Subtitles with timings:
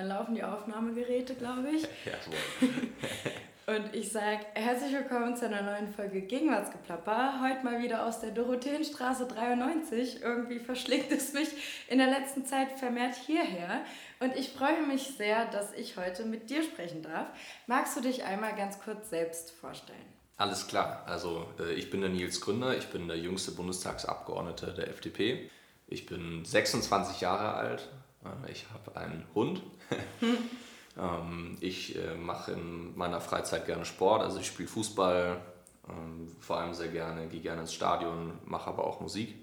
[0.00, 1.82] Dann laufen die Aufnahmegeräte, glaube ich.
[3.66, 7.42] Und ich sage herzlich willkommen zu einer neuen Folge Gegenwartsgeplapper.
[7.42, 10.22] Heute mal wieder aus der Dorotheenstraße 93.
[10.22, 11.50] Irgendwie verschlägt es mich
[11.88, 13.82] in der letzten Zeit vermehrt hierher.
[14.20, 17.26] Und ich freue mich sehr, dass ich heute mit dir sprechen darf.
[17.66, 19.98] Magst du dich einmal ganz kurz selbst vorstellen?
[20.38, 21.04] Alles klar.
[21.06, 22.74] Also äh, ich bin der Nils Gründer.
[22.74, 25.50] Ich bin der jüngste Bundestagsabgeordnete der FDP.
[25.88, 27.86] Ich bin 26 Jahre alt.
[28.48, 29.62] Ich habe einen Hund.
[30.98, 35.40] Ähm, ich äh, mache in meiner Freizeit gerne Sport, also ich spiele Fußball,
[35.88, 39.34] ähm, vor allem sehr gerne, gehe gerne ins Stadion, mache aber auch Musik.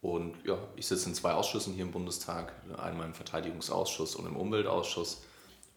[0.00, 4.36] Und ja, ich sitze in zwei Ausschüssen hier im Bundestag, einmal im Verteidigungsausschuss und im
[4.36, 5.24] Umweltausschuss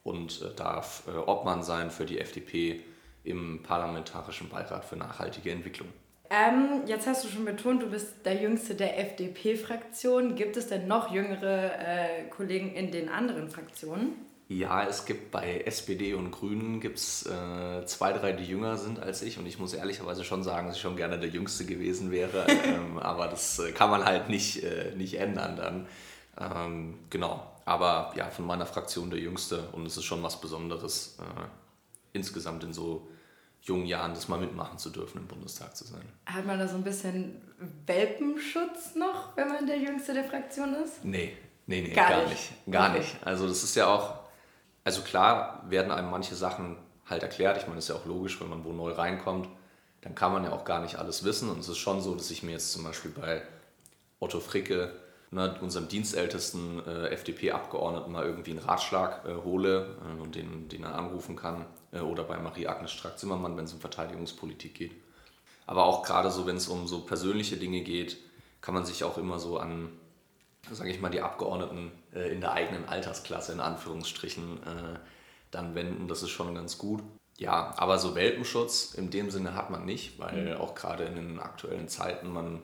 [0.03, 2.84] und äh, darf äh, Obmann sein für die FDP
[3.23, 5.90] im Parlamentarischen Beirat für nachhaltige Entwicklung.
[6.34, 10.36] Ähm, jetzt hast du schon betont, du bist der Jüngste der FDP-Fraktion.
[10.36, 14.14] Gibt es denn noch jüngere äh, Kollegen in den anderen Fraktionen?
[14.48, 19.22] Ja, es gibt bei SPD und Grünen gibt's, äh, zwei, drei, die jünger sind als
[19.22, 19.38] ich.
[19.38, 22.48] Und ich muss ehrlicherweise schon sagen, dass ich schon gerne der Jüngste gewesen wäre.
[22.66, 25.88] ähm, aber das äh, kann man halt nicht, äh, nicht ändern dann.
[26.39, 27.45] Ähm, genau.
[27.66, 29.70] Aber ja, von meiner Fraktion der Jüngste.
[29.72, 33.08] Und es ist schon was Besonderes, äh, insgesamt in so
[33.64, 36.03] jungen Jahren das mal mitmachen zu dürfen, im Bundestag zu sein.
[36.25, 37.42] Hat man da so ein bisschen
[37.86, 41.03] Welpenschutz noch, wenn man der Jüngste der Fraktion ist?
[41.03, 42.30] Nee, nee, nee, gar, gar nicht.
[42.31, 42.72] nicht.
[42.72, 43.00] Gar okay.
[43.00, 43.17] nicht.
[43.25, 44.23] Also das ist ja auch
[44.83, 47.58] also klar werden einem manche Sachen halt erklärt.
[47.58, 49.47] Ich meine, das ist ja auch logisch, wenn man wo neu reinkommt,
[50.02, 51.50] dann kann man ja auch gar nicht alles wissen.
[51.50, 53.42] Und es ist schon so, dass ich mir jetzt zum Beispiel bei
[54.20, 54.94] Otto Fricke,
[55.34, 60.84] ne, unserem dienstältesten äh, FDP-Abgeordneten, mal irgendwie einen Ratschlag äh, hole äh, und den, den
[60.84, 61.66] er anrufen kann.
[61.92, 64.92] Äh, oder bei Marie-Agnes Strack-Zimmermann, wenn es um Verteidigungspolitik geht.
[65.66, 68.17] Aber auch gerade so, wenn es um so persönliche Dinge geht,
[68.61, 69.89] kann man sich auch immer so an
[70.72, 74.61] sage ich mal, die Abgeordneten äh, in der eigenen Altersklasse in Anführungsstrichen
[75.52, 76.08] dann wenden.
[76.08, 77.04] Das ist schon ganz gut.
[77.38, 80.61] Ja, aber so Welpenschutz in dem Sinne hat man nicht, weil mhm.
[80.61, 82.61] auch gerade in den aktuellen Zeiten man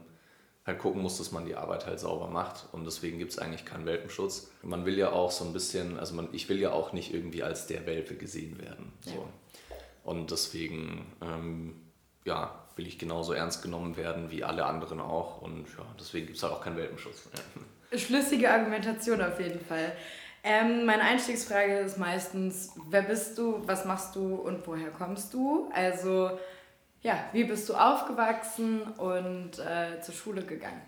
[0.69, 3.65] halt gucken muss, dass man die Arbeit halt sauber macht und deswegen gibt es eigentlich
[3.65, 4.51] keinen Welpenschutz.
[4.63, 7.43] Man will ja auch so ein bisschen, also man, ich will ja auch nicht irgendwie
[7.43, 8.93] als der Welpe gesehen werden.
[9.01, 9.11] So.
[9.11, 9.77] Ja.
[10.03, 11.75] Und deswegen, ähm,
[12.25, 16.37] ja, will ich genauso ernst genommen werden wie alle anderen auch und ja, deswegen gibt
[16.37, 17.29] es halt auch keinen Welpenschutz.
[17.91, 17.97] Ja.
[17.97, 19.93] Schlüssige Argumentation auf jeden Fall.
[20.43, 25.69] Ähm, meine Einstiegsfrage ist meistens, wer bist du, was machst du und woher kommst du?
[25.73, 26.39] Also,
[27.01, 30.81] ja, wie bist du aufgewachsen und äh, zur Schule gegangen?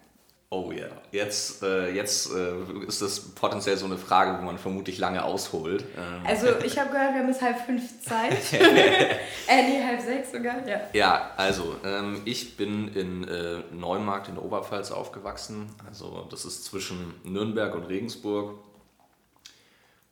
[0.53, 4.97] Oh ja, jetzt, äh, jetzt äh, ist das potenziell so eine Frage, wo man vermutlich
[4.97, 5.85] lange ausholt.
[5.97, 6.25] Ähm.
[6.25, 8.35] Also ich habe gehört, wir haben bis halb fünf Zeit.
[8.51, 10.81] äh, nee, halb sechs sogar, ja.
[10.91, 15.73] Ja, also ähm, ich bin in äh, Neumarkt in der Oberpfalz aufgewachsen.
[15.87, 18.59] Also das ist zwischen Nürnberg und Regensburg.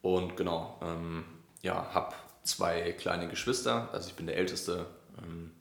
[0.02, 1.26] Und genau, ähm,
[1.64, 3.90] ja, habe zwei kleine Geschwister.
[3.92, 4.86] Also ich bin der Älteste
[5.22, 5.52] ähm,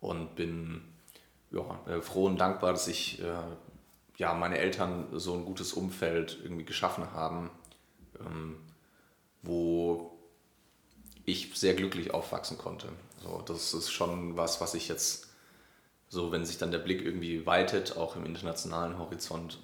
[0.00, 0.82] und bin
[1.50, 3.42] ja, äh, froh und dankbar, dass ich äh,
[4.16, 7.50] ja, meine Eltern so ein gutes Umfeld irgendwie geschaffen haben,
[8.20, 8.56] ähm,
[9.42, 10.18] wo
[11.24, 12.88] ich sehr glücklich aufwachsen konnte.
[13.22, 15.28] So, das ist schon was, was ich jetzt
[16.08, 19.58] so, wenn sich dann der Blick irgendwie weitet, auch im internationalen Horizont,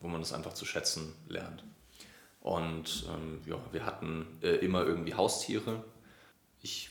[0.00, 1.64] wo man das einfach zu schätzen lernt.
[2.40, 5.82] Und ähm, ja, wir hatten äh, immer irgendwie Haustiere.
[6.60, 6.90] Ich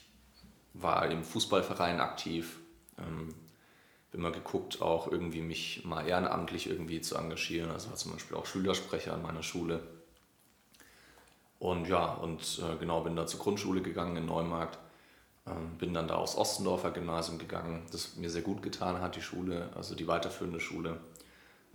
[0.73, 2.59] war im Fußballverein aktiv.
[2.97, 3.33] Ähm,
[4.13, 7.71] immer geguckt, auch irgendwie mich mal ehrenamtlich irgendwie zu engagieren.
[7.71, 9.81] Also war zum Beispiel auch Schülersprecher an meiner Schule.
[11.59, 14.77] Und ja, und äh, genau, bin da zur Grundschule gegangen in Neumarkt.
[15.47, 19.21] Ähm, bin dann da aufs Ostendorfer Gymnasium gegangen, das mir sehr gut getan hat, die
[19.21, 20.97] Schule, also die weiterführende Schule.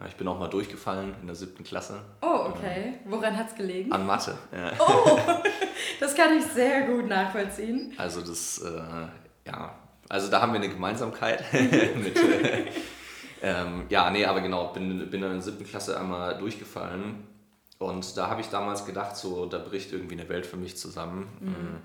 [0.07, 2.01] Ich bin auch mal durchgefallen in der siebten Klasse.
[2.23, 3.01] Oh, okay.
[3.07, 3.91] Woran hat es gelegen?
[3.91, 4.39] An Mathe.
[4.53, 4.73] Ja.
[4.79, 5.19] Oh,
[6.01, 7.95] das kann ich sehr gut nachvollziehen.
[7.97, 9.09] Also das, äh,
[9.45, 9.75] ja,
[10.09, 11.53] also da haben wir eine Gemeinsamkeit.
[11.53, 12.67] mit, äh,
[13.43, 17.27] ähm, ja, nee, aber genau, bin, bin dann in der siebten Klasse einmal durchgefallen.
[17.79, 21.29] Und da habe ich damals gedacht, so, da bricht irgendwie eine Welt für mich zusammen.
[21.41, 21.49] Mhm.
[21.49, 21.77] Ähm,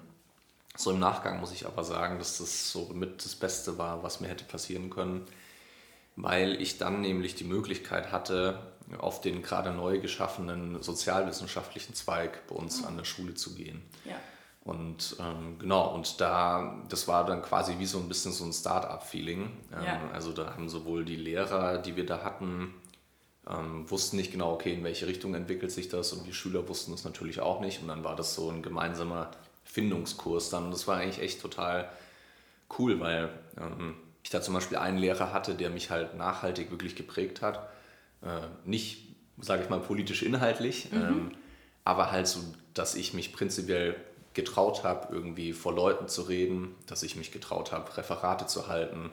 [0.75, 4.19] so im Nachgang muss ich aber sagen, dass das so mit das Beste war, was
[4.19, 5.25] mir hätte passieren können.
[6.15, 8.59] Weil ich dann nämlich die Möglichkeit hatte,
[8.97, 12.87] auf den gerade neu geschaffenen sozialwissenschaftlichen Zweig bei uns mhm.
[12.87, 13.83] an der Schule zu gehen.
[14.05, 14.15] Ja.
[14.63, 18.53] Und ähm, genau, und da, das war dann quasi wie so ein bisschen so ein
[18.53, 19.51] Start-up-Feeling.
[19.73, 19.99] Ähm, ja.
[20.13, 22.73] Also da haben sowohl die Lehrer, die wir da hatten,
[23.49, 26.91] ähm, wussten nicht genau, okay, in welche Richtung entwickelt sich das und die Schüler wussten
[26.91, 27.81] das natürlich auch nicht.
[27.81, 29.31] Und dann war das so ein gemeinsamer
[29.65, 30.65] Findungskurs dann.
[30.65, 31.89] Und das war eigentlich echt total
[32.79, 36.95] cool, weil ähm, ich da zum Beispiel einen Lehrer hatte, der mich halt nachhaltig wirklich
[36.95, 37.67] geprägt hat.
[38.21, 39.09] Äh, nicht,
[39.41, 41.01] sage ich mal, politisch inhaltlich, mhm.
[41.01, 41.31] Ähm,
[41.83, 42.39] aber halt so,
[42.73, 43.97] dass ich mich prinzipiell
[44.33, 49.11] getraut habe, irgendwie vor Leuten zu reden, dass ich mich getraut habe, Referate zu halten,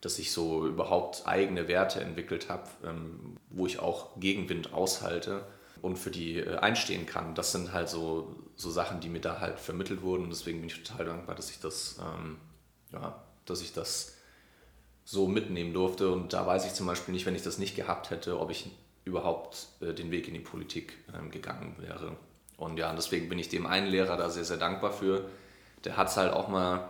[0.00, 5.46] dass ich so überhaupt eigene Werte entwickelt habe, ähm, wo ich auch Gegenwind aushalte
[5.82, 7.34] und für die äh, einstehen kann.
[7.34, 10.28] Das sind halt so, so Sachen, die mir da halt vermittelt wurden.
[10.30, 12.38] Deswegen bin ich total dankbar, dass ich das, ähm,
[12.92, 14.16] ja, dass ich das
[15.04, 16.10] so mitnehmen durfte.
[16.10, 18.70] Und da weiß ich zum Beispiel nicht, wenn ich das nicht gehabt hätte, ob ich
[19.04, 22.16] überhaupt äh, den Weg in die Politik ähm, gegangen wäre.
[22.56, 25.28] Und ja, deswegen bin ich dem einen Lehrer da sehr, sehr dankbar für.
[25.84, 26.88] Der hat es halt auch mal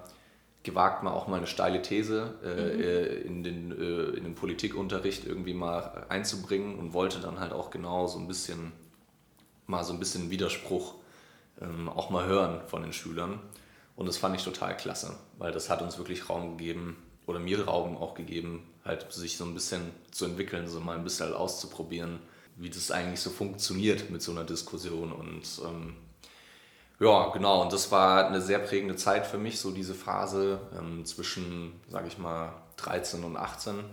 [0.63, 2.81] gewagt, mal auch mal eine steile These äh, mhm.
[2.83, 7.71] Äh, in, den, äh, in den Politikunterricht irgendwie mal einzubringen und wollte dann halt auch
[7.71, 8.73] genau so ein bisschen,
[9.67, 10.95] mal so ein bisschen Widerspruch
[11.61, 13.41] ähm, auch mal hören von den Schülern.
[13.95, 16.97] Und das fand ich total klasse, weil das hat uns wirklich Raum gegeben
[17.27, 21.05] oder mir Raum auch gegeben, halt sich so ein bisschen zu entwickeln, so mal ein
[21.05, 22.19] bisschen halt auszuprobieren,
[22.57, 25.95] wie das eigentlich so funktioniert mit so einer Diskussion und ähm,
[26.99, 27.63] ja, genau.
[27.63, 32.09] Und das war eine sehr prägende Zeit für mich, so diese Phase ähm, zwischen, sage
[32.09, 33.85] ich mal, 13 und 18.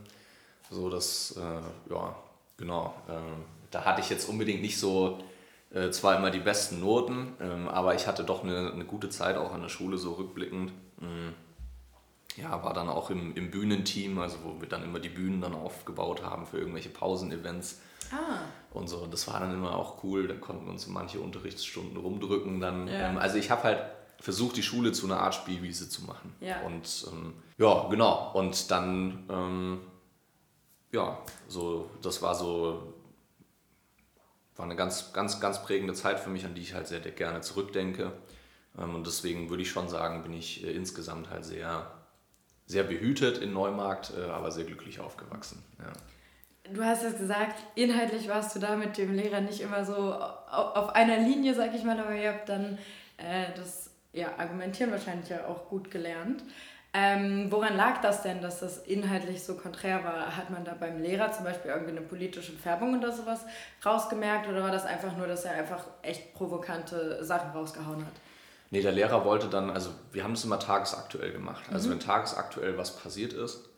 [0.72, 2.16] So dass, äh, ja,
[2.58, 2.94] genau.
[3.10, 3.14] Äh,
[3.72, 5.20] da hatte ich jetzt unbedingt nicht so
[5.74, 9.36] äh, zwar immer die besten Noten, ähm, aber ich hatte doch eine, eine gute Zeit
[9.36, 10.72] auch an der Schule, so rückblickend.
[11.02, 11.34] Mhm.
[12.38, 15.54] Ja, war dann auch im, im Bühnenteam, also wo wir dann immer die Bühnen dann
[15.54, 17.80] aufgebaut haben für irgendwelche Pausenevents.
[18.12, 18.40] Ah.
[18.72, 20.28] Und so, das war dann immer auch cool.
[20.28, 22.60] Da konnten wir uns manche Unterrichtsstunden rumdrücken.
[22.60, 23.10] Dann, ja.
[23.10, 23.84] ähm, also ich habe halt
[24.20, 26.36] versucht, die Schule zu einer Art Spielwiese zu machen.
[26.40, 26.62] Ja.
[26.62, 28.32] Und ähm, ja, genau.
[28.34, 29.82] Und dann, ähm,
[30.92, 32.94] ja, so, das war so,
[34.56, 37.42] war eine ganz, ganz, ganz prägende Zeit für mich, an die ich halt sehr gerne
[37.42, 38.14] zurückdenke.
[38.78, 41.92] Ähm, und deswegen würde ich schon sagen, bin ich äh, insgesamt halt sehr,
[42.66, 45.64] sehr behütet in Neumarkt, äh, aber sehr glücklich aufgewachsen.
[45.80, 45.92] Ja.
[46.72, 50.96] Du hast es gesagt, inhaltlich warst du da mit dem Lehrer nicht immer so auf
[50.96, 52.78] einer Linie, sag ich mal, aber ihr habt dann
[53.18, 56.44] äh, das ja, Argumentieren wahrscheinlich ja auch gut gelernt.
[56.96, 60.38] Ähm, woran lag das denn, dass das inhaltlich so konträr war?
[60.38, 63.46] Hat man da beim Lehrer zum Beispiel irgendwie eine politische Färbung oder sowas
[63.84, 68.14] rausgemerkt oder war das einfach nur, dass er einfach echt provokante Sachen rausgehauen hat?
[68.74, 71.62] Nee, der Lehrer wollte dann, also wir haben es immer tagesaktuell gemacht.
[71.72, 71.92] Also mhm.
[71.92, 73.70] wenn tagesaktuell was passiert ist,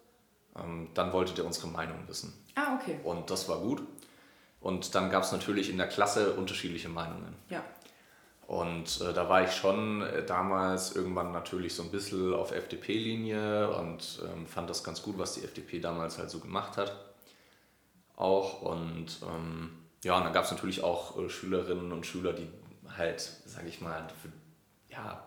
[0.57, 2.31] ähm, dann wollte der unsere Meinung wissen.
[2.55, 3.01] Ah, okay.
[3.03, 3.83] Und das war gut.
[4.61, 7.35] Und dann gab es natürlich in der Klasse unterschiedliche Meinungen.
[7.49, 7.61] Ja.
[8.47, 13.71] Und äh, da war ich schon äh, damals irgendwann natürlich so ein bisschen auf FDP-Linie
[13.71, 16.95] und ähm, fand das ganz gut, was die FDP damals halt so gemacht hat.
[18.15, 18.61] Auch.
[18.61, 19.71] Und ähm,
[20.05, 22.47] ja, und dann gab es natürlich auch äh, Schülerinnen und Schüler, die
[22.97, 24.29] halt, sage ich mal, für,
[24.95, 25.23] ja,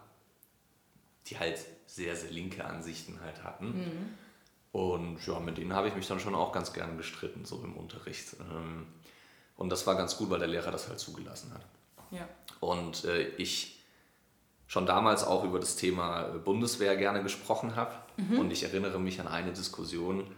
[1.27, 3.79] die halt sehr, sehr linke Ansichten halt hatten.
[3.79, 4.15] Mhm.
[4.73, 7.77] Und ja, mit denen habe ich mich dann schon auch ganz gern gestritten, so im
[7.77, 8.37] Unterricht.
[8.41, 8.87] Ähm,
[9.57, 11.65] und das war ganz gut, weil der Lehrer das halt zugelassen hat.
[12.11, 12.29] Ja.
[12.61, 13.83] Und äh, ich
[14.67, 17.95] schon damals auch über das Thema Bundeswehr gerne gesprochen habe.
[18.17, 18.39] Mhm.
[18.39, 20.31] Und ich erinnere mich an eine Diskussion,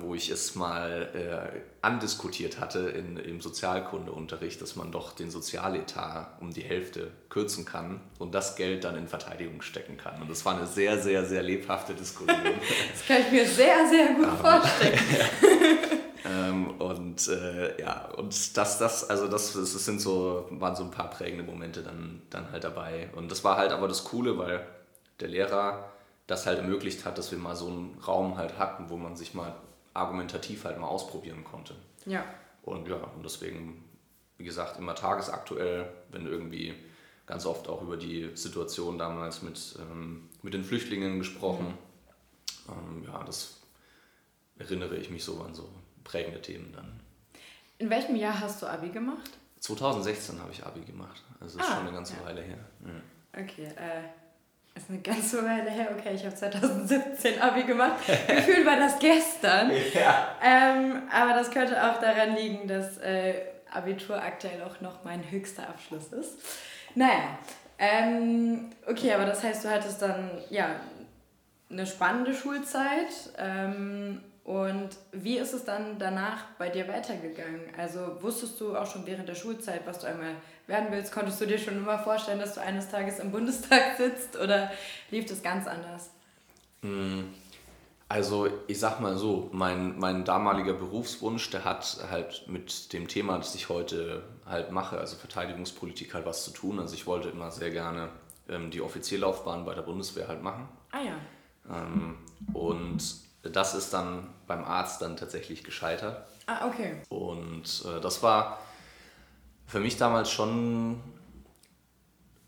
[0.00, 6.40] wo ich es mal äh, andiskutiert hatte in, im Sozialkundeunterricht, dass man doch den Sozialetat
[6.40, 10.20] um die Hälfte kürzen kann und das Geld dann in Verteidigung stecken kann.
[10.20, 12.38] Und das war eine sehr, sehr, sehr lebhafte Diskussion.
[12.92, 14.98] das kann ich mir sehr, sehr gut vorstellen.
[16.24, 20.90] ähm, und äh, ja, und das, das, also das, das sind so, waren so ein
[20.90, 23.10] paar prägende Momente dann, dann halt dabei.
[23.14, 24.66] Und das war halt aber das Coole, weil
[25.20, 25.90] der Lehrer
[26.26, 29.34] das halt ermöglicht hat, dass wir mal so einen Raum halt hatten, wo man sich
[29.34, 29.54] mal
[30.00, 31.74] argumentativ halt mal ausprobieren konnte.
[32.06, 32.24] Ja.
[32.62, 33.84] Und ja, und deswegen,
[34.38, 36.74] wie gesagt, immer tagesaktuell, wenn irgendwie
[37.26, 41.66] ganz oft auch über die Situation damals mit, ähm, mit den Flüchtlingen gesprochen.
[42.66, 42.72] Mhm.
[42.72, 43.60] Ähm, ja, das
[44.58, 45.68] erinnere ich mich so an so
[46.04, 47.00] prägende Themen dann.
[47.78, 49.30] In welchem Jahr hast du Abi gemacht?
[49.60, 51.22] 2016 habe ich Abi gemacht.
[51.38, 52.24] Also ah, ist schon eine ganze ja.
[52.24, 52.58] Weile her.
[52.84, 53.42] Ja.
[53.42, 54.02] Okay, äh,
[54.80, 55.88] ist eine ganze Weile her.
[55.96, 57.98] Okay, ich habe 2017 Abi gemacht.
[58.26, 59.70] Gefühlt war das gestern.
[59.94, 60.28] Ja.
[60.42, 63.34] Ähm, aber das könnte auch daran liegen, dass äh,
[63.72, 66.38] Abitur aktuell auch noch mein höchster Abschluss ist.
[66.94, 67.38] Naja,
[67.78, 70.76] ähm, okay, aber das heißt, du hattest dann ja
[71.70, 73.08] eine spannende Schulzeit.
[73.38, 77.72] Ähm, und wie ist es dann danach bei dir weitergegangen?
[77.78, 80.34] Also wusstest du auch schon während der Schulzeit, was du einmal
[80.66, 81.12] werden willst?
[81.12, 84.72] Konntest du dir schon immer vorstellen, dass du eines Tages im Bundestag sitzt oder
[85.12, 86.10] lief das ganz anders?
[86.82, 87.32] Hm,
[88.08, 93.38] also ich sag mal so, mein, mein damaliger Berufswunsch, der hat halt mit dem Thema,
[93.38, 96.80] das ich heute halt mache, also Verteidigungspolitik halt was zu tun.
[96.80, 98.08] Also ich wollte immer sehr gerne
[98.48, 100.68] ähm, die Offizierlaufbahn bei der Bundeswehr halt machen.
[100.90, 101.14] Ah ja.
[101.72, 102.18] Ähm,
[102.52, 106.26] und das ist dann beim Arzt dann tatsächlich gescheitert.
[106.46, 106.96] Ah, okay.
[107.08, 108.58] Und äh, das war
[109.66, 111.00] Für mich damals schon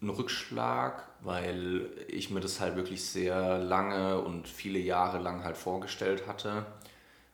[0.00, 5.56] ein Rückschlag, weil ich mir das halt wirklich sehr lange und viele Jahre lang halt
[5.56, 6.66] vorgestellt hatte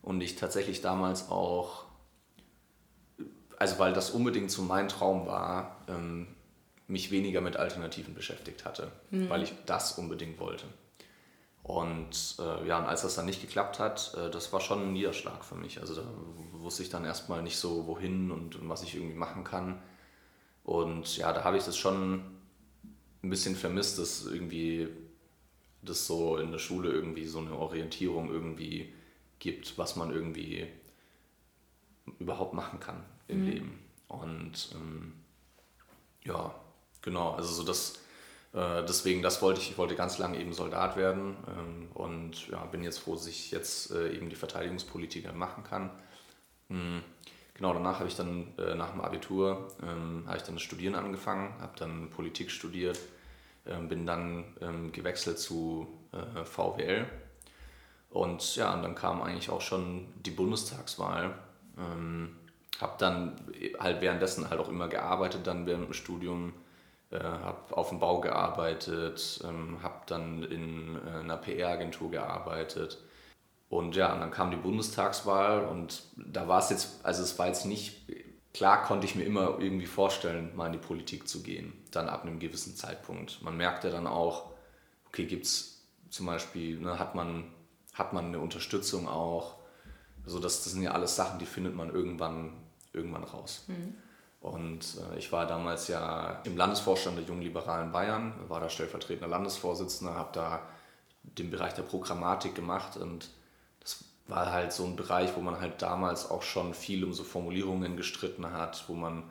[0.02, 1.86] und ich tatsächlich damals auch,
[3.56, 6.26] also weil das unbedingt so mein Traum war, ähm,
[6.86, 9.30] mich weniger mit Alternativen beschäftigt hatte, mhm.
[9.30, 10.66] weil ich das unbedingt wollte.
[11.68, 14.92] Und äh, ja, und als das dann nicht geklappt hat, äh, das war schon ein
[14.94, 15.80] Niederschlag für mich.
[15.80, 16.02] Also da
[16.52, 19.78] wusste ich dann erstmal nicht so, wohin und, und was ich irgendwie machen kann.
[20.64, 22.22] Und ja, da habe ich das schon
[23.22, 24.88] ein bisschen vermisst, dass irgendwie
[25.82, 28.94] das so in der Schule irgendwie so eine Orientierung irgendwie
[29.38, 30.68] gibt, was man irgendwie
[32.18, 33.50] überhaupt machen kann im mhm.
[33.50, 33.78] Leben.
[34.08, 35.12] Und ähm,
[36.24, 36.54] ja,
[37.02, 38.00] genau, also so das,
[38.54, 42.82] deswegen, das wollte ich, ich wollte ganz lange eben Soldat werden ähm, und ja, bin
[42.82, 45.90] jetzt froh, dass ich jetzt äh, eben die Verteidigungspolitik machen kann.
[46.68, 47.02] Mhm.
[47.54, 50.94] Genau, danach habe ich dann äh, nach dem Abitur ähm, habe ich dann das Studieren
[50.94, 52.98] angefangen, habe dann Politik studiert,
[53.66, 54.44] ähm, bin dann
[54.92, 57.06] gewechselt zu äh, VWL
[58.10, 61.34] und ja, und dann kam eigentlich auch schon die Bundestagswahl.
[62.80, 63.36] Habe dann
[63.78, 66.54] halt währenddessen halt auch immer gearbeitet, dann während dem Studium,
[67.10, 72.98] äh, habe auf dem Bau gearbeitet, ähm, habe dann in äh, einer PR-Agentur gearbeitet
[73.68, 77.48] und ja, und dann kam die Bundestagswahl und da war es jetzt, also es war
[77.48, 78.00] jetzt nicht,
[78.54, 82.22] klar konnte ich mir immer irgendwie vorstellen, mal in die Politik zu gehen, dann ab
[82.22, 83.42] einem gewissen Zeitpunkt.
[83.42, 84.50] Man merkte dann auch,
[85.06, 87.52] okay, gibt es zum Beispiel, ne, hat, man,
[87.92, 89.56] hat man eine Unterstützung auch,
[90.24, 92.52] also das, das sind ja alles Sachen, die findet man irgendwann,
[92.94, 93.64] irgendwann raus.
[93.66, 93.94] Mhm.
[94.40, 99.28] Und äh, ich war damals ja im Landesvorstand der Jungen Liberalen Bayern, war da stellvertretender
[99.28, 100.62] Landesvorsitzender, habe da
[101.22, 103.30] den Bereich der Programmatik gemacht und
[104.28, 107.96] war halt so ein Bereich, wo man halt damals auch schon viel um so Formulierungen
[107.96, 109.24] gestritten hat, wo man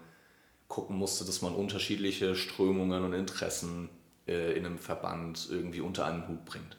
[0.67, 3.89] gucken musste, dass man unterschiedliche Strömungen und Interessen
[4.27, 6.77] äh, in einem Verband irgendwie unter einen Hut bringt.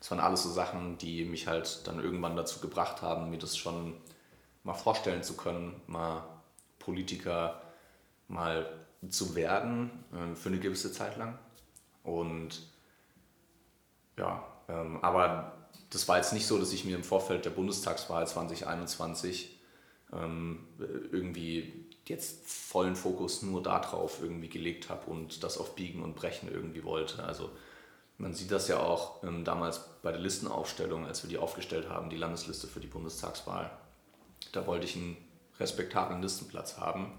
[0.00, 3.56] Das waren alles so Sachen, die mich halt dann irgendwann dazu gebracht haben, mir das
[3.56, 3.94] schon
[4.64, 6.24] mal vorstellen zu können, mal
[6.80, 7.61] Politiker
[8.32, 8.66] mal
[9.08, 11.38] zu werden äh, für eine gewisse Zeit lang.
[12.02, 12.62] Und
[14.18, 15.52] ja, ähm, aber
[15.90, 19.58] das war jetzt nicht so, dass ich mir im Vorfeld der Bundestagswahl 2021
[20.12, 26.16] ähm, irgendwie jetzt vollen Fokus nur darauf irgendwie gelegt habe und das auf Biegen und
[26.16, 27.22] Brechen irgendwie wollte.
[27.22, 27.50] Also
[28.18, 32.10] man sieht das ja auch ähm, damals bei der Listenaufstellung, als wir die aufgestellt haben,
[32.10, 33.70] die Landesliste für die Bundestagswahl.
[34.52, 35.16] Da wollte ich einen
[35.58, 37.12] respektablen Listenplatz haben.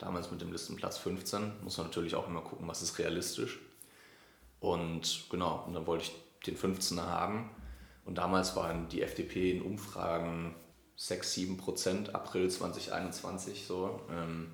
[0.00, 1.62] Damals mit dem Listenplatz 15.
[1.62, 3.58] Muss man natürlich auch immer gucken, was ist realistisch.
[4.60, 6.12] Und genau, und dann wollte ich
[6.46, 7.50] den 15er haben.
[8.06, 10.54] Und damals waren die FDP in Umfragen
[10.96, 14.00] 6, 7 Prozent, April 2021 so.
[14.10, 14.50] Ähm,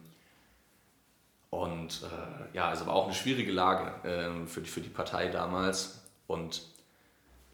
[1.50, 5.28] und äh, ja, also war auch eine schwierige Lage äh, für, die, für die Partei
[5.28, 6.02] damals.
[6.26, 6.62] Und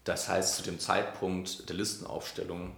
[0.03, 2.75] das heißt, zu dem Zeitpunkt der Listenaufstellung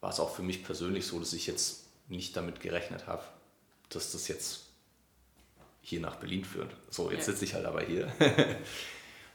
[0.00, 3.22] war es auch für mich persönlich so, dass ich jetzt nicht damit gerechnet habe,
[3.94, 4.66] dass das jetzt
[5.80, 6.74] hier nach Berlin führt.
[6.90, 7.32] So, jetzt ja.
[7.32, 8.12] sitze ich halt aber hier.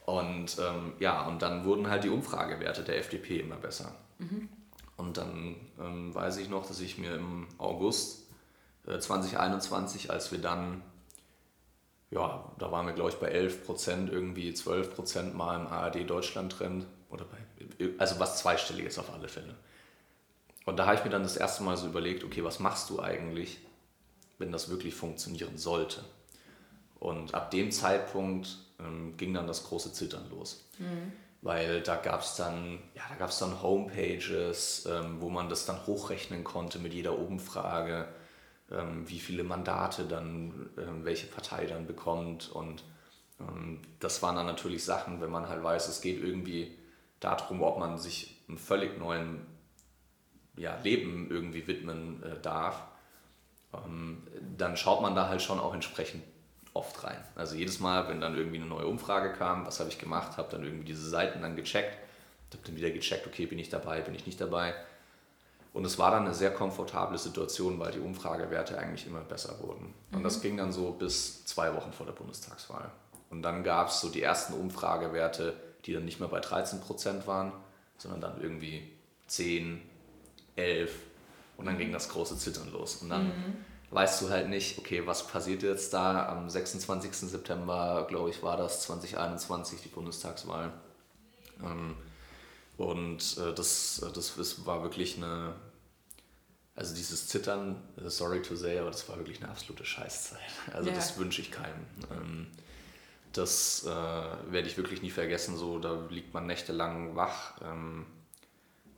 [0.08, 3.94] Und ähm, ja, und dann wurden halt die Umfragewerte der FDP immer besser.
[4.16, 4.48] Mhm.
[4.96, 8.22] Und dann ähm, weiß ich noch, dass ich mir im August
[8.86, 10.80] äh, 2021, als wir dann,
[12.10, 16.08] ja, da waren wir glaube ich bei 11 Prozent, irgendwie 12 Prozent mal im ARD
[16.08, 19.56] Deutschland-Trend, oder bei, also was zweistelliges auf alle Fälle.
[20.64, 22.98] Und da habe ich mir dann das erste Mal so überlegt, okay, was machst du
[22.98, 23.58] eigentlich,
[24.38, 26.04] wenn das wirklich funktionieren sollte?
[26.98, 30.68] Und ab dem Zeitpunkt ähm, ging dann das große Zittern los.
[30.78, 31.12] Mhm.
[31.40, 35.86] Weil da gab es dann, ja, da gab dann Homepages, ähm, wo man das dann
[35.86, 38.08] hochrechnen konnte mit jeder Umfrage,
[38.72, 42.50] ähm, wie viele Mandate dann ähm, welche Partei dann bekommt.
[42.50, 42.82] Und
[43.40, 46.76] ähm, das waren dann natürlich Sachen, wenn man halt weiß, es geht irgendwie
[47.20, 49.46] darum, ob man sich einem völlig neuen
[50.56, 52.82] ja, Leben irgendwie widmen äh, darf,
[53.72, 56.22] dann schaut man da halt schon auch entsprechend
[56.74, 57.22] oft rein.
[57.34, 60.48] Also jedes Mal, wenn dann irgendwie eine neue Umfrage kam, was habe ich gemacht, habe
[60.50, 61.98] dann irgendwie diese Seiten dann gecheckt,
[62.52, 64.74] habe dann wieder gecheckt, okay, bin ich dabei, bin ich nicht dabei.
[65.74, 69.94] Und es war dann eine sehr komfortable Situation, weil die Umfragewerte eigentlich immer besser wurden.
[70.12, 70.24] Und mhm.
[70.24, 72.90] das ging dann so bis zwei Wochen vor der Bundestagswahl.
[73.30, 77.26] Und dann gab es so die ersten Umfragewerte, die dann nicht mehr bei 13 Prozent
[77.26, 77.52] waren,
[77.98, 78.90] sondern dann irgendwie
[79.26, 79.82] 10,
[80.56, 80.90] 11
[81.58, 82.96] und dann ging das große Zittern los.
[83.02, 83.56] Und dann mhm
[83.90, 87.12] weißt du halt nicht, okay, was passiert jetzt da am 26.
[87.12, 90.72] September, glaube ich, war das 2021, die Bundestagswahl.
[91.62, 91.96] Ähm,
[92.76, 95.54] und äh, das, das war wirklich eine,
[96.74, 100.38] also dieses Zittern, äh, sorry to say, aber das war wirklich eine absolute Scheißzeit.
[100.72, 100.94] Also ja.
[100.94, 101.86] das wünsche ich keinem.
[102.12, 102.46] Ähm,
[103.32, 105.56] das äh, werde ich wirklich nie vergessen.
[105.56, 108.06] So, da liegt man nächtelang wach ähm,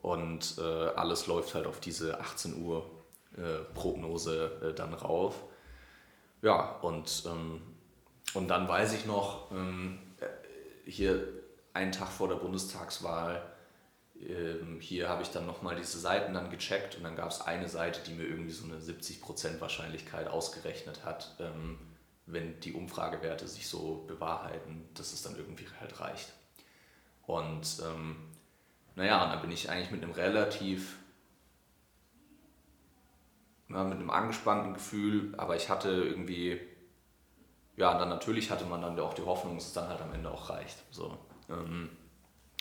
[0.03, 2.89] und äh, alles läuft halt auf diese 18 Uhr
[3.37, 5.43] äh, Prognose äh, dann rauf.
[6.43, 7.61] Ja, und, ähm,
[8.35, 11.23] und dann weiß ich noch, ähm, äh, hier
[11.75, 13.43] einen Tag vor der Bundestagswahl,
[14.21, 17.69] ähm, hier habe ich dann nochmal diese Seiten dann gecheckt und dann gab es eine
[17.69, 21.79] Seite, die mir irgendwie so eine 70% Wahrscheinlichkeit ausgerechnet hat, ähm,
[22.27, 26.33] wenn die Umfragewerte sich so bewahrheiten, dass es dann irgendwie halt reicht.
[27.27, 28.17] Und ähm,
[28.97, 30.99] naja, und dann bin ich eigentlich mit einem relativ,
[33.69, 36.61] ja, mit einem angespannten Gefühl, aber ich hatte irgendwie,
[37.77, 40.31] ja, dann natürlich hatte man dann auch die Hoffnung, dass es dann halt am Ende
[40.31, 40.85] auch reicht.
[40.91, 41.17] So.
[41.49, 41.91] Ähm,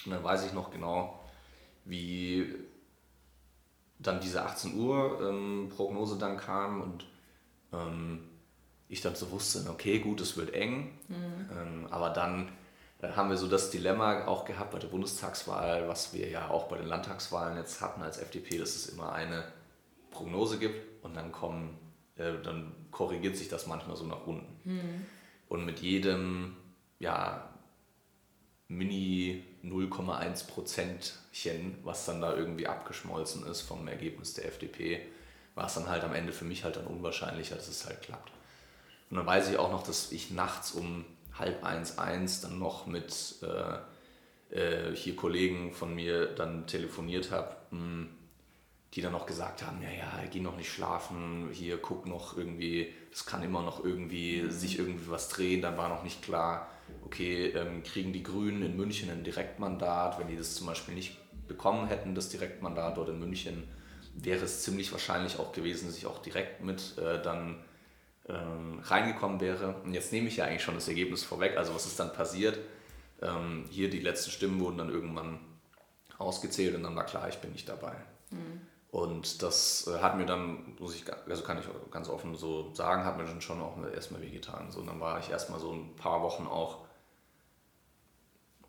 [0.06, 1.20] und dann weiß ich noch genau,
[1.86, 2.56] wie
[4.00, 7.06] dann diese 18 Uhr ähm, Prognose dann kam und
[7.74, 8.30] ähm,
[8.88, 11.50] ich dann so wusste, okay, gut, es wird eng, mhm.
[11.52, 12.52] ähm, aber dann
[13.02, 16.78] haben wir so das Dilemma auch gehabt bei der Bundestagswahl, was wir ja auch bei
[16.78, 19.46] den Landtagswahlen jetzt hatten als FDP, dass es immer eine
[20.12, 21.78] Prognose gibt und dann kommen,
[22.18, 24.60] äh, dann korrigiert sich das manchmal so nach unten.
[24.70, 25.06] Mhm.
[25.48, 26.58] Und mit jedem,
[27.00, 27.50] ja,
[28.68, 35.08] Mini 0,1 Prozentchen, was dann da irgendwie abgeschmolzen ist vom Ergebnis der FDP,
[35.56, 38.32] war es dann halt am Ende für mich halt dann unwahrscheinlicher, dass es halt klappt.
[39.10, 41.06] Und dann weiß ich auch noch, dass ich nachts um
[41.40, 43.78] halb eins, eins dann noch mit äh,
[44.56, 48.10] äh, hier Kollegen von mir dann telefoniert habe, hm,
[48.94, 52.92] die dann noch gesagt haben, ja, ja, geh noch nicht schlafen, hier guck noch irgendwie,
[53.12, 56.68] das kann immer noch irgendwie sich irgendwie was drehen, dann war noch nicht klar,
[57.06, 61.18] okay, ähm, kriegen die Grünen in München ein Direktmandat, wenn die das zum Beispiel nicht
[61.48, 63.64] bekommen hätten, das Direktmandat dort in München,
[64.16, 67.58] wäre es ziemlich wahrscheinlich auch gewesen, dass ich auch direkt mit äh, dann
[68.30, 69.76] ähm, reingekommen wäre.
[69.84, 72.60] Und jetzt nehme ich ja eigentlich schon das Ergebnis vorweg, also was ist dann passiert.
[73.22, 75.40] Ähm, hier die letzten Stimmen wurden dann irgendwann
[76.18, 77.96] ausgezählt und dann war klar, ich bin nicht dabei.
[78.32, 78.62] Mhm.
[78.92, 83.04] Und das äh, hat mir dann, muss ich, also kann ich ganz offen so sagen,
[83.04, 84.72] hat mir dann schon auch erstmal wehgetan.
[84.72, 86.86] So, und dann war ich erstmal so ein paar Wochen auch,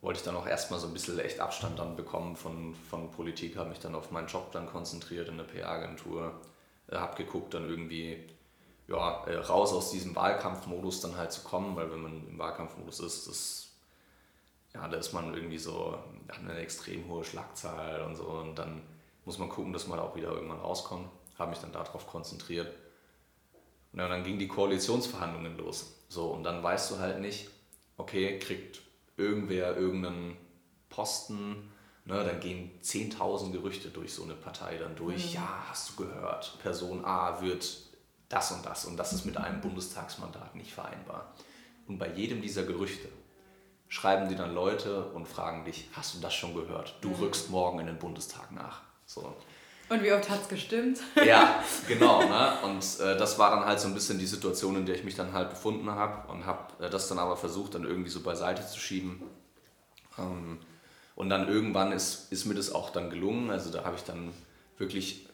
[0.03, 3.57] wollte ich dann auch erstmal so ein bisschen echt Abstand dann bekommen von, von Politik,
[3.57, 6.41] habe mich dann auf meinen Job dann konzentriert in der PR-Agentur,
[6.89, 8.27] äh, habe geguckt, dann irgendwie
[8.91, 13.01] ja, äh, raus aus diesem Wahlkampfmodus dann halt zu kommen, weil wenn man im Wahlkampfmodus
[13.01, 13.69] ist, das,
[14.75, 15.97] ja, da ist man irgendwie so,
[16.29, 18.83] hat eine extrem hohe Schlagzahl und so und dann
[19.25, 21.09] muss man gucken, dass man da auch wieder irgendwann rauskommt.
[21.39, 22.75] Habe mich dann darauf konzentriert.
[23.93, 25.95] Und dann ging die Koalitionsverhandlungen los.
[26.09, 27.49] So, und dann weißt du halt nicht,
[27.97, 28.81] okay, kriegt
[29.17, 30.37] irgendwer irgendeinen
[30.89, 31.71] Posten,
[32.05, 35.31] ne, dann gehen 10.000 Gerüchte durch so eine Partei dann durch.
[35.31, 35.35] Mhm.
[35.35, 37.90] Ja, hast du gehört, Person A wird
[38.31, 41.35] das und das und das ist mit einem Bundestagsmandat nicht vereinbar.
[41.87, 43.09] Und bei jedem dieser Gerüchte
[43.89, 46.95] schreiben die dann Leute und fragen dich, hast du das schon gehört?
[47.03, 47.17] Du mhm.
[47.17, 48.81] rückst morgen in den Bundestag nach.
[49.05, 49.35] So.
[49.89, 51.01] Und wie oft hat es gestimmt?
[51.27, 52.23] Ja, genau.
[52.23, 52.53] Ne?
[52.63, 55.17] Und äh, das war dann halt so ein bisschen die Situation, in der ich mich
[55.17, 58.65] dann halt befunden habe und habe äh, das dann aber versucht, dann irgendwie so beiseite
[58.65, 59.21] zu schieben.
[60.17, 60.61] Ähm,
[61.17, 63.51] und dann irgendwann ist, ist mir das auch dann gelungen.
[63.51, 64.33] Also da habe ich dann
[64.79, 65.27] wirklich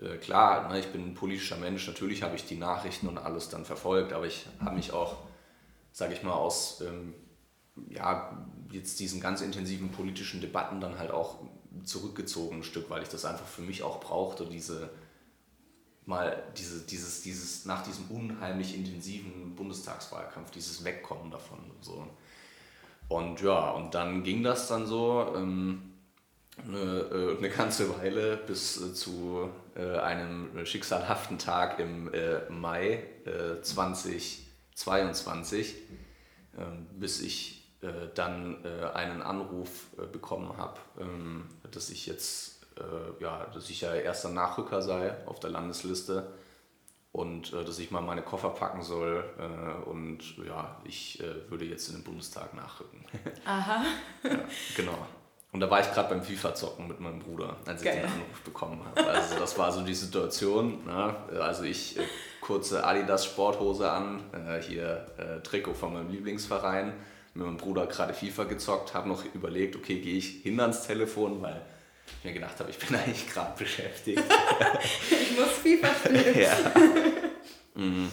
[0.00, 3.48] äh, klar, ne, ich bin ein politischer Mensch, natürlich habe ich die Nachrichten und alles
[3.48, 5.18] dann verfolgt, aber ich habe mich auch,
[5.92, 7.14] sage ich mal, aus ähm,
[7.88, 11.38] ja, jetzt diesen ganz intensiven politischen Debatten dann halt auch
[11.84, 14.90] zurückgezogen ein Stück, weil ich das einfach für mich auch brauchte, diese
[16.06, 22.06] mal diese, dieses, dieses nach diesem unheimlich intensiven Bundestagswahlkampf, dieses Wegkommen davon und so.
[23.08, 25.32] Und ja, und dann ging das dann so.
[25.36, 25.89] Ähm,
[26.66, 32.10] eine, äh, eine ganze Weile bis äh, zu äh, einem schicksalhaften Tag im
[32.48, 33.04] Mai
[33.62, 35.74] 2022,
[36.58, 37.58] ähm, bis ich
[38.14, 38.62] dann
[38.94, 42.66] einen Anruf bekommen habe, ähm, dass ich jetzt,
[43.20, 46.30] ja, dass ich ja erster Nachrücker sei auf der Landesliste
[47.12, 49.24] und dass ich mal meine Koffer packen soll
[49.86, 53.02] und ja, ich würde jetzt in den Bundestag nachrücken.
[53.46, 53.82] Aha.
[54.24, 54.40] ja,
[54.76, 55.06] genau.
[55.52, 57.96] Und da war ich gerade beim FIFA-Zocken mit meinem Bruder, als ich Geil.
[57.96, 59.04] den Anruf bekommen habe.
[59.10, 60.84] Also das war so die Situation.
[60.86, 61.14] Ne?
[61.40, 62.02] Also ich äh,
[62.40, 66.92] kurze Adidas Sporthose an, äh, hier äh, Trikot von meinem Lieblingsverein,
[67.34, 71.42] mit meinem Bruder gerade FIFA gezockt, habe noch überlegt, okay, gehe ich hin ans Telefon,
[71.42, 71.60] weil
[72.18, 74.22] ich mir gedacht habe, ich bin eigentlich gerade beschäftigt.
[75.10, 76.40] ich muss FIFA spielen.
[76.40, 76.56] ja.
[77.72, 78.10] Mhm.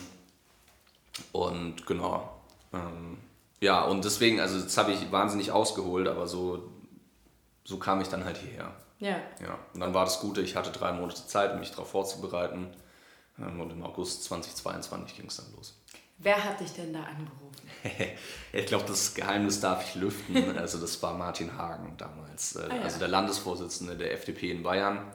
[1.31, 2.41] Und genau.
[2.71, 3.17] Ähm,
[3.59, 6.69] ja, und deswegen, also das habe ich wahnsinnig ausgeholt, aber so
[7.67, 8.73] so kam ich dann halt hierher.
[8.99, 9.19] Ja.
[9.41, 9.59] ja.
[9.73, 12.69] Und dann war das Gute, ich hatte drei Monate Zeit, um mich darauf vorzubereiten.
[13.37, 15.77] Ähm, und im August 2022 ging es dann los.
[16.17, 17.69] Wer hat dich denn da angerufen?
[18.53, 20.57] ich glaube, das Geheimnis darf ich lüften.
[20.57, 22.81] Also das war Martin Hagen damals, äh, ah, ja.
[22.83, 25.11] also der Landesvorsitzende der FDP in Bayern.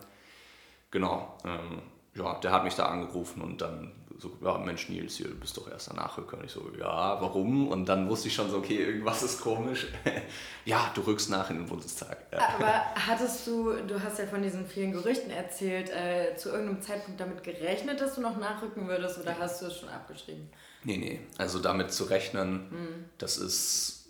[0.90, 1.38] Genau.
[1.46, 1.80] Ähm,
[2.14, 5.56] ja, der hat mich da angerufen und dann so, ja, Mensch Nils, hier, du bist
[5.56, 6.38] doch erster Nachrücker.
[6.38, 7.66] Und ich so, ja, warum?
[7.66, 9.88] Und dann wusste ich schon so, okay, irgendwas ist komisch.
[10.64, 12.18] ja, du rückst nach in den Bundestag.
[12.30, 17.20] Aber hattest du, du hast ja von diesen vielen Gerüchten erzählt, äh, zu irgendeinem Zeitpunkt
[17.20, 20.48] damit gerechnet, dass du noch nachrücken würdest oder hast du es schon abgeschrieben?
[20.84, 23.04] Nee, nee, also damit zu rechnen, mhm.
[23.18, 24.06] das ist,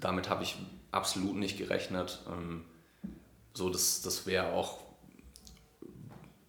[0.00, 0.56] damit habe ich
[0.92, 2.22] absolut nicht gerechnet.
[2.28, 2.64] Ähm,
[3.52, 4.78] so, das, das wäre auch,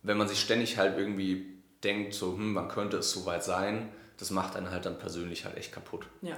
[0.04, 4.32] wenn man sich ständig halt irgendwie denkt, so, hm, wann könnte es soweit sein, das
[4.32, 6.08] macht einen halt dann persönlich halt echt kaputt.
[6.22, 6.36] Ja.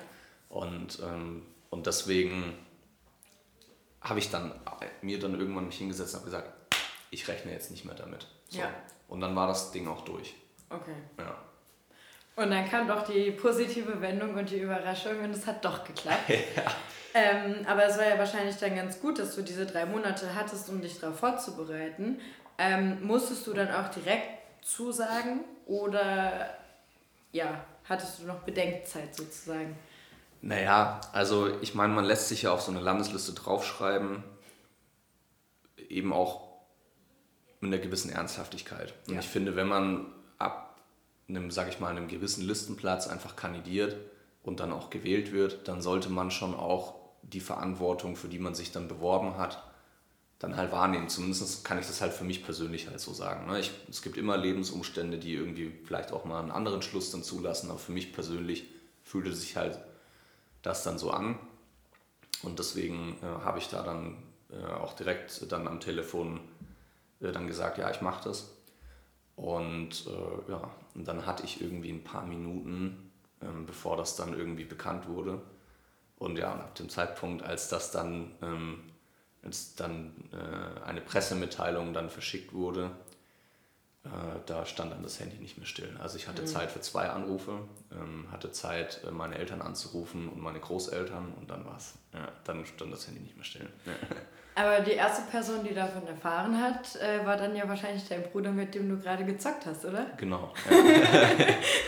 [0.49, 2.53] Und, ähm, und deswegen
[4.01, 4.53] habe ich dann
[5.01, 6.53] mir dann irgendwann mich hingesetzt und habe gesagt,
[7.11, 8.27] ich rechne jetzt nicht mehr damit.
[8.49, 8.59] So.
[8.59, 8.69] Ja.
[9.07, 10.35] Und dann war das Ding auch durch.
[10.69, 10.95] Okay.
[11.17, 11.35] Ja.
[12.35, 16.29] Und dann kam doch die positive Wendung und die Überraschung und es hat doch geklappt.
[16.29, 16.63] ja.
[17.13, 20.69] Ähm, aber es war ja wahrscheinlich dann ganz gut, dass du diese drei Monate hattest,
[20.69, 22.21] um dich darauf vorzubereiten.
[22.57, 26.49] Ähm, musstest du dann auch direkt zusagen oder
[27.31, 29.75] ja, hattest du noch Bedenkzeit sozusagen?
[30.41, 34.23] Naja, also ich meine, man lässt sich ja auf so eine Landesliste draufschreiben,
[35.89, 36.47] eben auch
[37.59, 38.93] mit einer gewissen Ernsthaftigkeit.
[39.07, 39.19] Und ja.
[39.19, 40.05] ich finde, wenn man
[40.37, 40.79] ab
[41.27, 43.97] einem, sag ich mal, einem gewissen Listenplatz einfach kandidiert
[44.43, 48.55] und dann auch gewählt wird, dann sollte man schon auch die Verantwortung, für die man
[48.55, 49.61] sich dann beworben hat,
[50.39, 51.09] dann halt wahrnehmen.
[51.09, 53.47] Zumindest kann ich das halt für mich persönlich halt so sagen.
[53.47, 53.59] Ne?
[53.59, 57.69] Ich, es gibt immer Lebensumstände, die irgendwie vielleicht auch mal einen anderen Schluss dann zulassen,
[57.69, 58.65] aber für mich persönlich
[59.03, 59.77] fühlte sich halt
[60.61, 61.37] das dann so an.
[62.41, 64.17] Und deswegen äh, habe ich da dann
[64.49, 66.39] äh, auch direkt dann am Telefon
[67.21, 68.51] äh, dann gesagt, ja, ich mache das.
[69.35, 74.37] Und äh, ja, und dann hatte ich irgendwie ein paar Minuten, ähm, bevor das dann
[74.37, 75.41] irgendwie bekannt wurde.
[76.17, 78.83] Und ja, ab dem Zeitpunkt, als das dann ähm,
[79.43, 82.91] als dann äh, eine Pressemitteilung dann verschickt wurde,
[84.05, 85.97] äh, da stand dann das Handy nicht mehr still.
[86.01, 86.47] Also ich hatte mhm.
[86.47, 87.59] Zeit für zwei Anrufe,
[87.91, 91.95] ähm, hatte Zeit, äh, meine Eltern anzurufen und meine Großeltern und dann war's.
[92.13, 93.69] Ja, dann stand das Handy nicht mehr still.
[94.55, 98.51] Aber die erste Person, die davon erfahren hat, äh, war dann ja wahrscheinlich dein Bruder,
[98.51, 100.07] mit dem du gerade gezockt hast, oder?
[100.17, 100.53] Genau.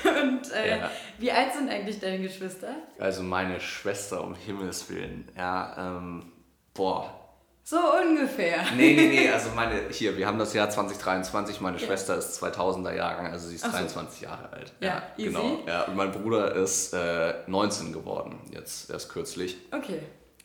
[0.03, 0.21] Ja.
[0.21, 0.91] und äh, ja.
[1.17, 2.75] wie alt sind eigentlich deine Geschwister?
[2.99, 6.31] Also meine Schwester, um Himmels Willen, ja, ähm,
[6.73, 7.20] boah,
[7.63, 8.63] so ungefähr.
[8.75, 11.85] Nee, nee, nee, also meine, hier, wir haben das Jahr 2023, meine ja.
[11.85, 14.25] Schwester ist 2000er Jahrgang, also sie ist Ach 23 so.
[14.25, 14.73] Jahre alt.
[14.79, 15.29] Ja, ja easy.
[15.29, 15.59] genau.
[15.67, 19.57] Ja, und mein Bruder ist äh, 19 geworden, jetzt erst kürzlich.
[19.71, 20.01] Okay.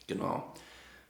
[0.07, 0.53] Genau.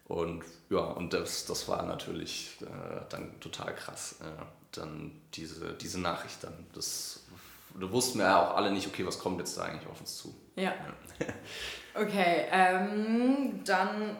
[0.08, 4.16] Und ja, und das, das war natürlich äh, dann total krass.
[4.20, 6.66] Äh, dann diese, diese Nachricht dann.
[6.74, 7.24] Das,
[7.78, 10.16] da wussten wir ja auch alle nicht, okay, was kommt jetzt da eigentlich auf uns
[10.16, 10.34] zu.
[10.54, 10.72] Ja.
[11.18, 11.26] ja.
[12.00, 14.16] okay, ähm, dann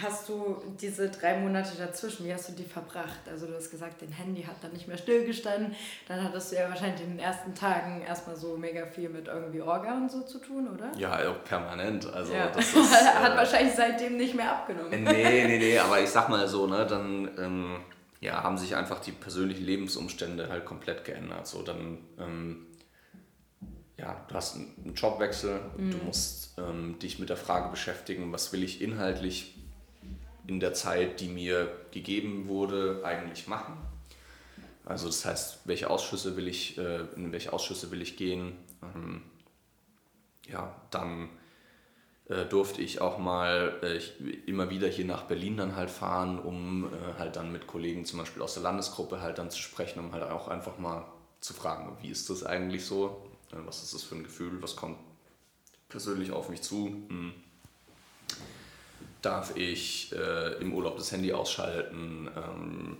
[0.00, 3.20] hast du diese drei Monate dazwischen, wie hast du die verbracht?
[3.30, 5.74] Also du hast gesagt, dein Handy hat dann nicht mehr stillgestanden.
[6.08, 9.60] Dann hattest du ja wahrscheinlich in den ersten Tagen erstmal so mega viel mit irgendwie
[9.60, 10.90] Orga und so zu tun, oder?
[10.96, 12.10] Ja, auch permanent.
[12.12, 12.48] Also ja.
[12.48, 15.04] das ist, hat äh, wahrscheinlich seitdem nicht mehr abgenommen.
[15.04, 17.76] Nee, nee, nee, aber ich sag mal so, ne, dann ähm,
[18.20, 21.46] ja, haben sich einfach die persönlichen Lebensumstände halt komplett geändert.
[21.46, 22.66] So dann ähm,
[23.98, 25.90] ja, du hast einen Jobwechsel, mhm.
[25.90, 29.61] du musst ähm, dich mit der Frage beschäftigen, was will ich inhaltlich
[30.46, 33.76] in der Zeit, die mir gegeben wurde, eigentlich machen.
[34.84, 38.56] Also das heißt, welche Ausschüsse will ich, äh, in welche Ausschüsse will ich gehen.
[38.82, 39.22] Ähm,
[40.48, 41.28] ja, dann
[42.28, 44.00] äh, durfte ich auch mal äh,
[44.46, 48.42] immer wieder hier nach Berlin dann halt fahren, um halt dann mit Kollegen zum Beispiel
[48.42, 51.06] aus der Landesgruppe halt dann zu sprechen, um halt auch einfach mal
[51.40, 54.98] zu fragen, wie ist das eigentlich so, was ist das für ein Gefühl, was kommt
[55.88, 56.86] persönlich auf mich zu.
[57.08, 57.34] Hm
[59.22, 62.96] darf ich äh, im Urlaub das Handy ausschalten, ähm,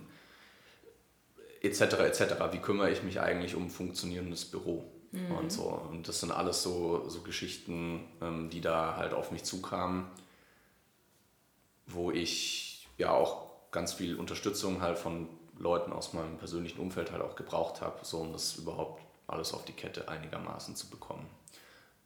[1.61, 1.81] etc.
[1.81, 2.21] etc.
[2.51, 5.31] Wie kümmere ich mich eigentlich um ein funktionierendes Büro mhm.
[5.37, 5.63] und so.
[5.63, 10.05] Und das sind alles so, so Geschichten, ähm, die da halt auf mich zukamen,
[11.87, 17.21] wo ich ja auch ganz viel Unterstützung halt von Leuten aus meinem persönlichen Umfeld halt
[17.21, 21.27] auch gebraucht habe, so um das überhaupt alles auf die Kette einigermaßen zu bekommen.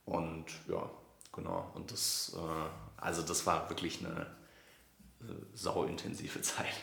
[0.06, 0.90] Und ja,
[1.34, 1.70] genau.
[1.76, 4.28] Und das äh, also das war wirklich eine
[5.22, 6.74] äh, sauintensive Zeit,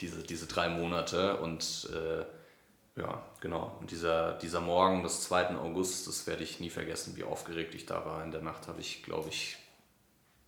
[0.00, 1.38] diese, diese drei Monate.
[1.38, 3.76] Und äh, ja, genau.
[3.80, 5.56] Und dieser, dieser Morgen des 2.
[5.56, 8.22] August, das werde ich nie vergessen, wie aufgeregt ich da war.
[8.24, 9.56] In der Nacht habe ich, glaube ich,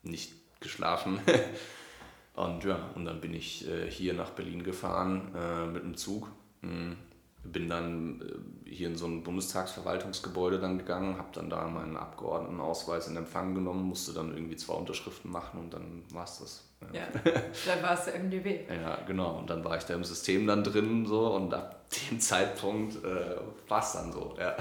[0.02, 1.20] nicht geschlafen.
[2.34, 6.28] Und ja, und dann bin ich äh, hier nach Berlin gefahren äh, mit einem Zug.
[6.62, 6.96] Mhm.
[7.44, 8.20] Bin dann
[8.66, 13.54] äh, hier in so ein Bundestagsverwaltungsgebäude dann gegangen, habe dann da meinen Abgeordnetenausweis in Empfang
[13.54, 16.68] genommen, musste dann irgendwie zwei Unterschriften machen und dann war es das.
[16.92, 17.20] Ja, ja
[17.66, 18.66] dann war es der MDB.
[18.72, 19.38] Ja, genau.
[19.38, 23.36] Und dann war ich da im System dann drin so und ab dem Zeitpunkt äh,
[23.68, 24.36] war es dann so.
[24.38, 24.56] Ja.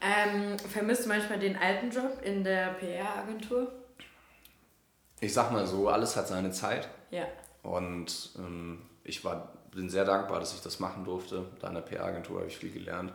[0.00, 3.72] Ähm, vermisst du manchmal den alten Job in der PR-Agentur?
[5.20, 6.88] Ich sag mal so, alles hat seine Zeit.
[7.10, 7.24] Ja.
[7.62, 11.46] Und ähm, ich war, bin sehr dankbar, dass ich das machen durfte.
[11.60, 13.12] Da in der PR-Agentur habe ich viel gelernt.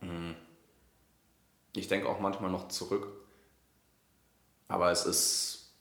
[0.00, 0.34] Mhm.
[1.74, 3.08] Ich denke auch manchmal noch zurück.
[4.68, 5.72] Aber es ist,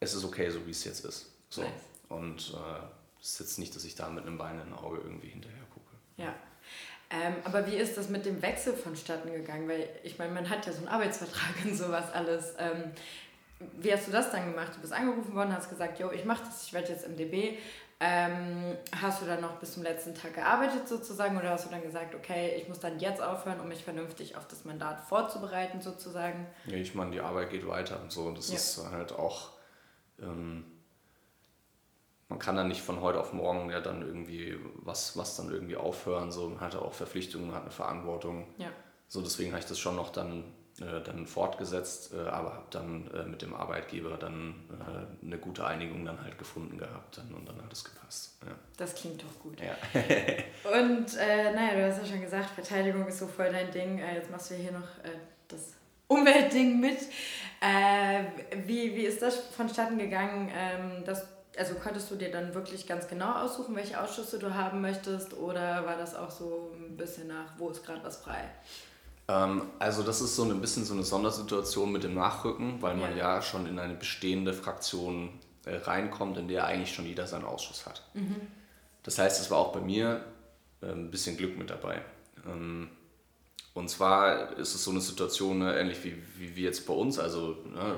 [0.00, 1.30] es ist okay, so wie es jetzt ist.
[1.48, 1.62] So.
[1.62, 1.72] Nice.
[2.08, 2.84] Und äh,
[3.20, 5.90] es ist jetzt nicht, dass ich da mit einem Bein im Auge irgendwie hinterher gucke.
[6.16, 6.34] Ja.
[7.10, 9.68] Ähm, aber wie ist das mit dem Wechsel vonstatten gegangen?
[9.68, 12.54] Weil ich meine, man hat ja so einen Arbeitsvertrag und sowas alles.
[12.58, 12.92] Ähm,
[13.78, 14.72] wie hast du das dann gemacht?
[14.74, 17.58] Du bist angerufen worden, hast gesagt, yo, ich mache das, ich werde jetzt MDB.
[18.04, 21.82] Ähm, hast du dann noch bis zum letzten Tag gearbeitet sozusagen oder hast du dann
[21.82, 26.48] gesagt, okay, ich muss dann jetzt aufhören, um mich vernünftig auf das Mandat vorzubereiten sozusagen?
[26.66, 28.32] Ja, ich meine, die Arbeit geht weiter und so.
[28.32, 28.56] Das ja.
[28.56, 29.50] ist halt auch,
[30.20, 30.64] ähm,
[32.28, 35.76] man kann dann nicht von heute auf morgen ja dann irgendwie was, was dann irgendwie
[35.76, 36.32] aufhören.
[36.32, 38.52] So, man hat auch Verpflichtungen, hat eine Verantwortung.
[38.58, 38.70] Ja.
[39.06, 40.52] So, deswegen habe ich das schon noch dann,
[41.04, 46.04] dann fortgesetzt, äh, aber habe dann äh, mit dem Arbeitgeber dann äh, eine gute Einigung
[46.04, 48.38] dann halt gefunden gehabt dann, und dann hat es gepasst.
[48.44, 48.52] Ja.
[48.76, 49.60] Das klingt doch gut.
[49.60, 49.76] Ja.
[50.80, 53.98] und äh, naja, du hast ja schon gesagt, Verteidigung ist so voll dein Ding.
[53.98, 54.88] Äh, jetzt machst du hier noch
[55.48, 55.74] das
[56.08, 56.98] Umweltding mit.
[58.66, 61.26] wie, wie ist das vonstatten gegangen, ähm, dass
[61.58, 65.84] also konntest du dir dann wirklich ganz genau aussuchen, welche Ausschüsse du haben möchtest oder
[65.84, 68.48] war das auch so ein bisschen nach, wo ist gerade was frei?
[69.28, 73.16] Ähm, also das ist so ein bisschen so eine Sondersituation mit dem Nachrücken, weil man
[73.16, 75.30] ja, ja schon in eine bestehende Fraktion
[75.64, 78.02] äh, reinkommt, in der eigentlich schon jeder seinen Ausschuss hat.
[78.14, 78.36] Mhm.
[79.02, 80.24] Das heißt, es war auch bei mir
[80.80, 82.02] äh, ein bisschen Glück mit dabei.
[82.46, 82.88] Ähm,
[83.74, 87.18] und zwar ist es so eine Situation, ne, ähnlich wie, wie, wie jetzt bei uns,
[87.18, 87.96] also ne,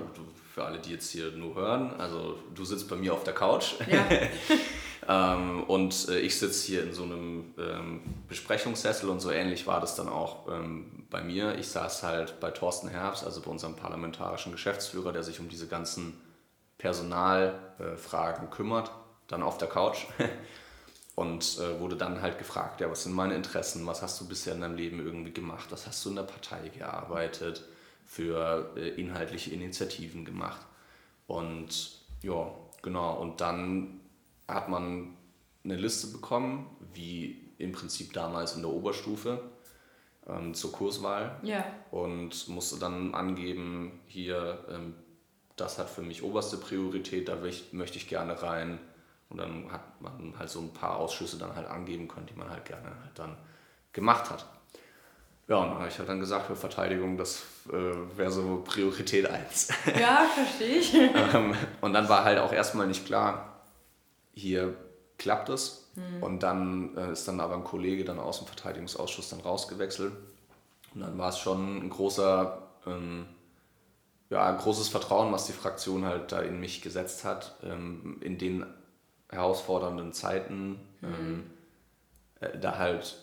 [0.53, 3.75] für alle, die jetzt hier nur hören, also du sitzt bei mir auf der Couch
[3.91, 4.07] ja.
[5.09, 9.81] ähm, und äh, ich sitze hier in so einem ähm, Besprechungssessel und so ähnlich war
[9.81, 11.57] das dann auch ähm, bei mir.
[11.59, 15.67] Ich saß halt bei Thorsten Herbst, also bei unserem parlamentarischen Geschäftsführer, der sich um diese
[15.67, 16.15] ganzen
[16.79, 18.91] Personalfragen äh, kümmert,
[19.29, 20.07] dann auf der Couch
[21.15, 24.55] und äh, wurde dann halt gefragt, ja, was sind meine Interessen, was hast du bisher
[24.55, 27.65] in deinem Leben irgendwie gemacht, was hast du in der Partei gearbeitet,
[28.07, 30.61] für äh, inhaltliche Initiativen gemacht.
[31.27, 32.51] Und ja,
[32.83, 33.15] genau.
[33.21, 34.01] Und dann
[34.49, 35.17] hat man
[35.65, 39.41] eine Liste bekommen, wie im Prinzip damals in der Oberstufe
[40.29, 41.37] ähm, zur Kurswahl.
[41.43, 41.65] Ja.
[41.91, 44.95] Und musste dann angeben, hier, ähm,
[45.57, 48.79] das hat für mich oberste Priorität, da ich, möchte ich gerne rein.
[49.31, 52.51] Und dann hat man halt so ein paar Ausschüsse dann halt angeben können, die man
[52.51, 53.37] halt gerne halt dann
[53.93, 54.47] gemacht hat.
[55.47, 59.27] Ja, und dann habe ich halt dann gesagt, für Verteidigung, das äh, wäre so Priorität
[59.29, 59.69] 1.
[59.99, 60.95] Ja, verstehe ich.
[61.35, 63.54] ähm, und dann war halt auch erstmal nicht klar,
[64.35, 64.77] hier
[65.19, 65.91] klappt es.
[65.95, 66.23] Mhm.
[66.23, 70.13] Und dann äh, ist dann aber ein Kollege dann aus dem Verteidigungsausschuss dann rausgewechselt.
[70.95, 73.27] Und dann war es schon ein großer, ähm,
[74.31, 78.39] ja, ein großes Vertrauen, was die Fraktion halt da in mich gesetzt hat, ähm, in
[78.39, 78.67] den
[79.31, 81.51] herausfordernden Zeiten, mhm.
[82.41, 83.17] Äh, da halt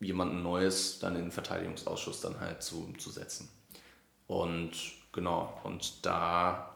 [0.00, 3.48] jemanden Neues dann in den Verteidigungsausschuss dann halt zu, zu setzen.
[4.26, 4.72] Und
[5.12, 6.75] genau, und da,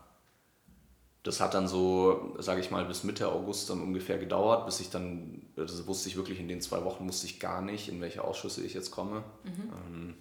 [1.22, 4.90] das hat dann so, sage ich mal, bis Mitte August dann ungefähr gedauert, bis ich
[4.90, 8.24] dann, also wusste ich wirklich in den zwei Wochen, wusste ich gar nicht, in welche
[8.24, 9.22] Ausschüsse ich jetzt komme.
[9.44, 9.72] Mhm.
[9.94, 10.14] Ähm,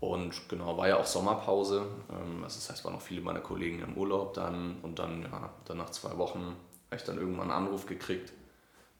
[0.00, 1.86] und genau, war ja auch Sommerpause.
[2.08, 4.76] Also das heißt, waren noch viele meiner Kollegen im Urlaub dann.
[4.82, 8.32] Und dann, ja, dann nach zwei Wochen habe ich dann irgendwann einen Anruf gekriegt,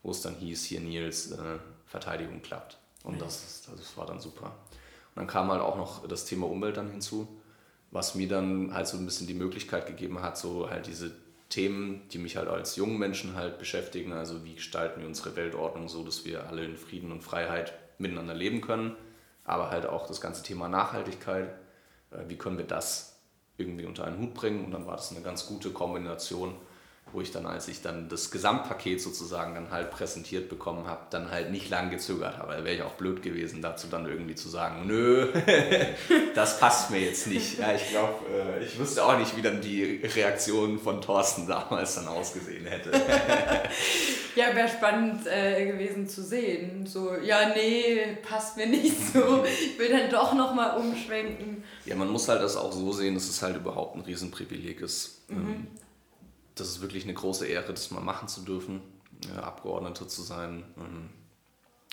[0.03, 2.79] wo es dann hieß, hier Nils, äh, Verteidigung klappt.
[3.05, 4.47] Und das, das war dann super.
[4.47, 7.29] Und dann kam halt auch noch das Thema Umwelt dann hinzu,
[7.91, 11.13] was mir dann halt so ein bisschen die Möglichkeit gegeben hat, so halt diese
[11.49, 15.89] Themen, die mich halt als jungen Menschen halt beschäftigen, also wie gestalten wir unsere Weltordnung
[15.89, 18.97] so, dass wir alle in Frieden und Freiheit miteinander leben können,
[19.45, 21.49] aber halt auch das ganze Thema Nachhaltigkeit,
[22.11, 23.19] äh, wie können wir das
[23.57, 24.65] irgendwie unter einen Hut bringen?
[24.65, 26.55] Und dann war das eine ganz gute Kombination
[27.13, 31.31] wo ich dann, als ich dann das Gesamtpaket sozusagen dann halt präsentiert bekommen habe, dann
[31.31, 32.55] halt nicht lang gezögert habe.
[32.55, 35.29] Da wäre ich auch blöd gewesen, dazu dann irgendwie zu sagen, nö,
[36.35, 37.59] das passt mir jetzt nicht.
[37.59, 41.95] Ja, ich glaube, äh, ich wüsste auch nicht, wie dann die Reaktion von Thorsten damals
[41.95, 42.91] dann ausgesehen hätte.
[44.35, 46.87] ja, wäre spannend äh, gewesen zu sehen.
[46.87, 49.45] So, ja, nee, passt mir nicht so.
[49.45, 51.65] Ich will dann doch nochmal umschwenken.
[51.85, 55.23] Ja, man muss halt das auch so sehen, dass es halt überhaupt ein Riesenprivileg ist.
[55.29, 55.37] Mhm.
[55.37, 55.67] Ähm,
[56.61, 58.81] das ist wirklich eine große Ehre, das mal machen zu dürfen,
[59.35, 60.65] äh, Abgeordnete zu sein.
[60.77, 61.11] Ähm,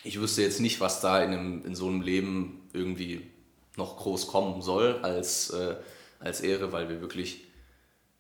[0.04, 3.30] ich wüsste jetzt nicht, was da in, einem, in so einem Leben irgendwie
[3.78, 5.76] noch groß kommen soll als, äh,
[6.20, 7.46] als Ehre, weil wir wirklich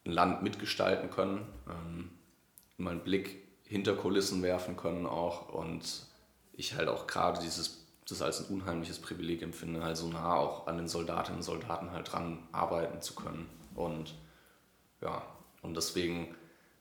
[0.05, 2.09] ein Land mitgestalten können, ähm,
[2.77, 6.05] mal einen Blick hinter Kulissen werfen können auch und
[6.53, 10.67] ich halt auch gerade dieses das als ein unheimliches Privileg empfinde, halt so nah auch
[10.67, 13.49] an den Soldatinnen und Soldaten halt dran arbeiten zu können.
[13.73, 14.13] Und
[15.01, 15.23] ja,
[15.65, 16.35] und deswegen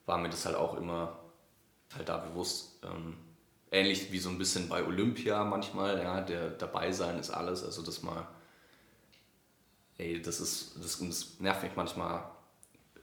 [0.06, 1.18] war mir das halt auch immer
[1.94, 2.78] halt da bewusst.
[2.84, 3.16] Ähm,
[3.70, 7.82] ähnlich wie so ein bisschen bei Olympia manchmal, ja, der dabei sein ist alles, also
[7.82, 8.26] das mal,
[9.98, 12.24] ey, das ist, das, das nervt mich manchmal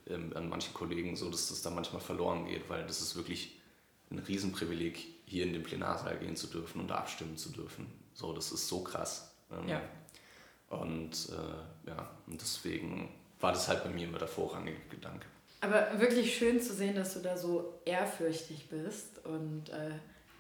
[0.08, 3.58] ähm, an manchen Kollegen so, dass das da manchmal verloren geht, weil das ist wirklich
[4.12, 7.88] ein Riesenprivileg, hier in den Plenarsaal gehen zu dürfen und da abstimmen zu dürfen.
[8.13, 9.34] So, das ist so krass.
[9.52, 9.82] Ähm, ja.
[10.70, 15.28] Und äh, ja, und deswegen war das halt bei mir immer der vorrangige Gedanke.
[15.62, 19.24] Aber wirklich schön zu sehen, dass du da so ehrfürchtig bist.
[19.26, 19.91] Und äh,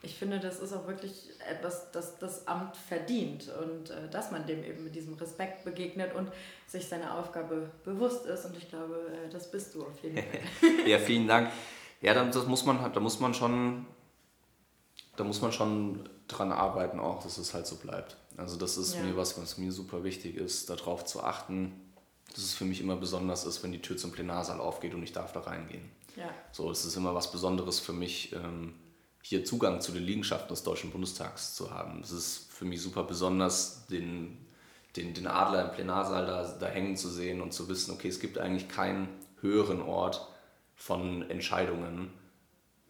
[0.01, 3.51] ich finde, das ist auch wirklich etwas, das das Amt verdient.
[3.61, 6.31] Und äh, dass man dem eben mit diesem Respekt begegnet und
[6.65, 8.45] sich seiner Aufgabe bewusst ist.
[8.45, 10.87] Und ich glaube, äh, das bist du auf jeden Fall.
[10.87, 11.51] ja, vielen Dank.
[12.01, 13.85] Ja, das muss man, da muss man schon,
[15.17, 18.17] da muss man schon dran arbeiten, auch, dass es halt so bleibt.
[18.37, 19.03] Also das ist ja.
[19.03, 21.90] mir was, was mir super wichtig ist, darauf zu achten,
[22.33, 25.11] dass es für mich immer besonders ist, wenn die Tür zum Plenarsaal aufgeht und ich
[25.11, 25.89] darf da reingehen.
[26.15, 26.29] Ja.
[26.51, 28.75] So, es ist immer was Besonderes für mich, ähm,
[29.23, 32.01] hier Zugang zu den Liegenschaften des Deutschen Bundestags zu haben.
[32.01, 34.45] Es ist für mich super besonders, den,
[34.95, 38.19] den, den Adler im Plenarsaal da, da hängen zu sehen und zu wissen, okay, es
[38.19, 39.09] gibt eigentlich keinen
[39.41, 40.27] höheren Ort
[40.75, 42.11] von Entscheidungen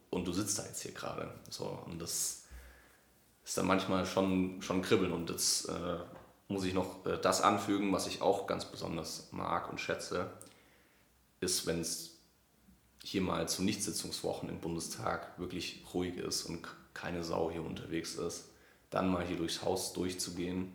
[0.10, 1.34] und du sitzt da jetzt hier gerade.
[1.50, 2.46] So, und das
[3.44, 5.98] ist dann manchmal schon, schon kribbeln und das äh,
[6.52, 10.30] muss ich noch äh, das anfügen, was ich auch ganz besonders mag und schätze,
[11.40, 12.20] ist, wenn es
[13.04, 18.50] hier mal zu Nichtsitzungswochen im Bundestag wirklich ruhig ist und keine Sau hier unterwegs ist,
[18.90, 20.72] dann mal hier durchs Haus durchzugehen.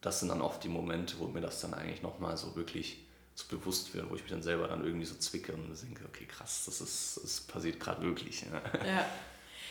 [0.00, 3.46] Das sind dann oft die Momente, wo mir das dann eigentlich nochmal so wirklich so
[3.48, 6.64] bewusst wird, wo ich mich dann selber dann irgendwie so zwicke und denke, okay, krass,
[6.66, 8.42] das, ist, das passiert gerade wirklich.
[8.42, 8.86] Ja.
[8.86, 9.06] ja.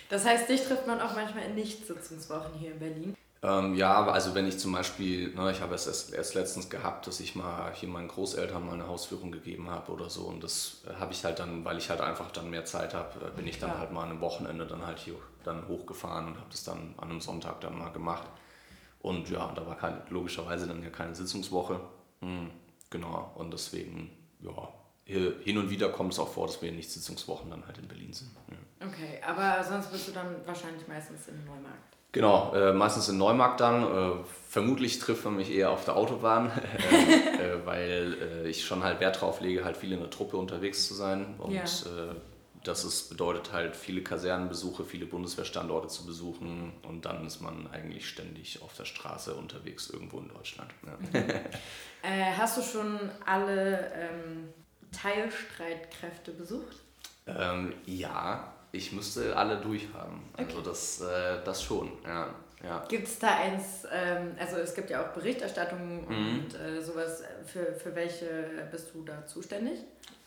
[0.10, 3.18] Das heißt, dich trifft man auch manchmal in Nichtsitzungswochen hier in Berlin.
[3.44, 7.06] Ähm, ja, also wenn ich zum Beispiel, ne, ich habe es erst, erst, letztens gehabt,
[7.06, 10.82] dass ich mal hier meinen Großeltern mal eine Hausführung gegeben habe oder so und das
[11.00, 13.60] habe ich halt dann, weil ich halt einfach dann mehr Zeit habe, äh, bin ich
[13.60, 13.78] dann ja.
[13.78, 17.12] halt mal an einem Wochenende dann halt hier dann hochgefahren und habe das dann an
[17.12, 18.28] einem Sonntag dann mal gemacht
[19.00, 21.80] und ja, da war keine, logischerweise dann ja keine Sitzungswoche,
[22.22, 22.50] hm,
[22.90, 24.74] genau und deswegen, ja,
[25.06, 28.12] hin und wieder kommt es auch vor, dass wir in Nichtsitzungswochen dann halt in Berlin
[28.12, 28.32] sind.
[28.50, 28.88] Ja.
[28.88, 31.97] Okay, aber sonst bist du dann wahrscheinlich meistens in Neumarkt.
[32.18, 33.84] Genau, äh, meistens in Neumarkt dann.
[33.84, 36.48] Äh, vermutlich trifft man mich eher auf der Autobahn,
[36.92, 40.88] äh, weil äh, ich schon halt Wert drauf lege, halt viel in der Truppe unterwegs
[40.88, 41.36] zu sein.
[41.38, 41.62] Und ja.
[41.62, 42.16] Äh,
[42.64, 48.10] das ist, bedeutet halt viele Kasernenbesuche, viele Bundeswehrstandorte zu besuchen und dann ist man eigentlich
[48.10, 50.72] ständig auf der Straße unterwegs irgendwo in Deutschland.
[50.86, 51.20] Ja.
[51.22, 51.30] Mhm.
[52.04, 54.54] Äh, hast du schon alle ähm,
[54.92, 56.78] Teilstreitkräfte besucht?
[57.26, 60.22] Ähm, ja, ich müsste alle durchhaben.
[60.34, 60.70] Also okay.
[60.70, 62.34] das, äh, das schon, ja.
[62.64, 62.86] ja.
[62.88, 66.40] Gibt es da eins, ähm, also es gibt ja auch Berichterstattungen mhm.
[66.40, 69.80] und äh, sowas, für, für welche bist du da zuständig?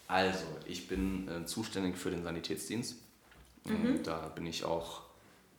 [0.09, 2.97] Also, ich bin äh, zuständig für den Sanitätsdienst.
[3.65, 4.03] Mhm.
[4.03, 5.03] Da bin ich auch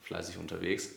[0.01, 0.89] fleißig unterwegs.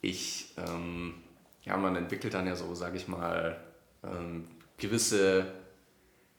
[0.00, 1.22] Ich, ähm,
[1.64, 3.60] ja, man entwickelt dann ja so, sage ich mal,
[4.02, 5.46] ähm, gewisse,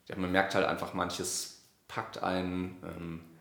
[0.08, 3.35] ja, man merkt halt einfach, manches packt einen.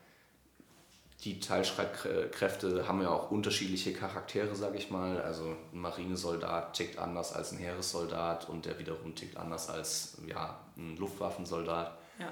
[1.25, 5.23] Die Teilstreitkräfte haben ja auch unterschiedliche Charaktere, sage ich mal.
[5.23, 10.61] Also ein Marinesoldat tickt anders als ein Heeressoldat und der wiederum tickt anders als ja,
[10.77, 11.97] ein Luftwaffensoldat.
[12.19, 12.31] Ja.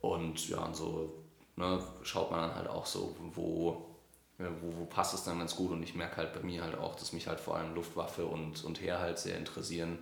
[0.00, 1.14] Und ja, und so
[1.56, 3.86] ne, schaut man dann halt auch so, wo,
[4.38, 5.70] wo, wo passt es dann ganz gut.
[5.72, 8.62] Und ich merke halt bei mir halt auch, dass mich halt vor allem Luftwaffe und,
[8.62, 9.98] und Heer halt sehr interessieren.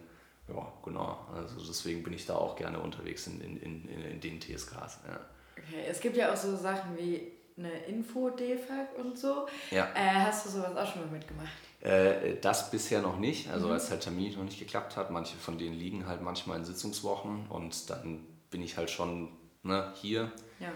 [0.49, 1.25] Ja, genau.
[1.33, 4.99] Also deswegen bin ich da auch gerne unterwegs in, in, in, in den TSKs.
[5.07, 5.21] Ja.
[5.57, 9.47] Okay, es gibt ja auch so Sachen wie eine Info-DFAG und so.
[9.71, 9.89] Ja.
[9.95, 11.49] Äh, hast du sowas auch schon mal mitgemacht?
[11.81, 13.73] Äh, das bisher noch nicht, also mhm.
[13.73, 15.11] als halt Termin noch nicht geklappt hat.
[15.11, 19.29] Manche von denen liegen halt manchmal in Sitzungswochen und dann bin ich halt schon
[19.63, 20.33] ne, hier.
[20.61, 20.73] Ja.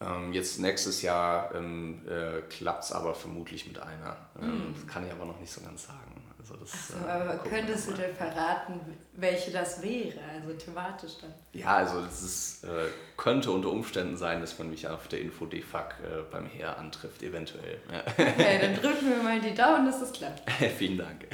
[0.00, 4.16] Ähm, jetzt nächstes Jahr ähm, äh, klappt es aber vermutlich mit einer.
[4.40, 4.74] Ähm, mhm.
[4.74, 6.23] Das kann ich aber noch nicht so ganz sagen.
[6.54, 8.80] Also das, so, äh, aber könntest du denn verraten,
[9.14, 11.32] welche das wäre, also thematisch dann?
[11.52, 12.68] Ja, also es ist, äh,
[13.16, 17.22] könnte unter Umständen sein, dass man mich auf der Info DFAC äh, beim Heer antrifft,
[17.22, 17.78] eventuell.
[18.06, 20.42] Okay, dann drücken wir mal die Daumen, dass das klappt.
[20.78, 21.26] Vielen Dank.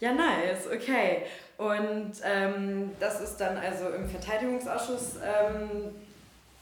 [0.00, 0.08] Ja.
[0.08, 1.24] ja, nice, okay.
[1.56, 5.94] Und ähm, das ist dann also im Verteidigungsausschuss ähm,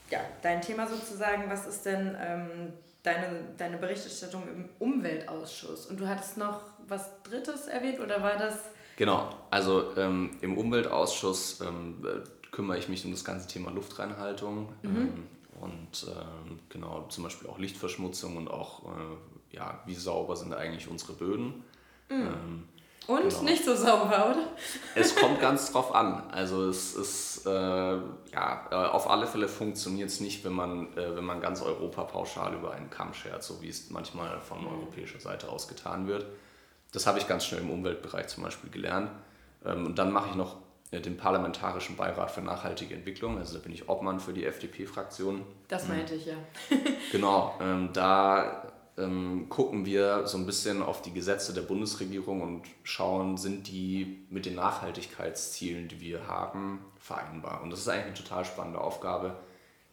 [0.09, 1.49] ja, dein Thema sozusagen.
[1.49, 5.87] Was ist denn ähm, deine, deine Berichterstattung im Umweltausschuss?
[5.87, 8.57] Und du hattest noch was Drittes erwähnt oder war das...
[8.95, 12.03] Genau, also ähm, im Umweltausschuss ähm,
[12.51, 14.95] kümmere ich mich um das ganze Thema Luftreinhaltung mhm.
[14.95, 15.27] ähm,
[15.61, 20.87] und ähm, genau zum Beispiel auch Lichtverschmutzung und auch äh, ja, wie sauber sind eigentlich
[20.87, 21.63] unsere Böden.
[22.09, 22.21] Mhm.
[22.21, 22.63] Ähm,
[23.07, 23.41] und genau.
[23.43, 24.47] nicht so sauber, oder?
[24.93, 26.29] Es kommt ganz drauf an.
[26.29, 31.15] Also es ist äh, ja äh, auf alle Fälle funktioniert es nicht, wenn man äh,
[31.15, 34.67] wenn man ganz Europa pauschal über einen Kamm schert, so wie es manchmal von mhm.
[34.67, 36.25] europäischer Seite aus getan wird.
[36.91, 39.11] Das habe ich ganz schnell im Umweltbereich zum Beispiel gelernt.
[39.65, 40.57] Ähm, und dann mache ich noch
[40.91, 43.37] äh, den Parlamentarischen Beirat für nachhaltige Entwicklung.
[43.37, 45.43] Also da bin ich Obmann für die FDP-Fraktion.
[45.67, 46.35] Das meinte ich, ja.
[47.11, 52.63] genau, ähm, da ähm, gucken wir so ein bisschen auf die Gesetze der Bundesregierung und
[52.83, 57.61] schauen, sind die mit den Nachhaltigkeitszielen, die wir haben, vereinbar.
[57.61, 59.35] Und das ist eigentlich eine total spannende Aufgabe,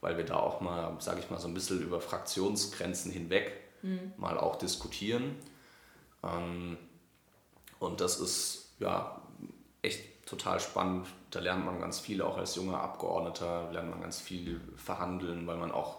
[0.00, 4.12] weil wir da auch mal, sage ich mal, so ein bisschen über Fraktionsgrenzen hinweg mhm.
[4.16, 5.36] mal auch diskutieren.
[6.24, 6.78] Ähm,
[7.78, 9.20] und das ist ja
[9.82, 11.06] echt total spannend.
[11.30, 15.56] Da lernt man ganz viel, auch als junger Abgeordneter lernt man ganz viel verhandeln, weil
[15.56, 15.98] man auch,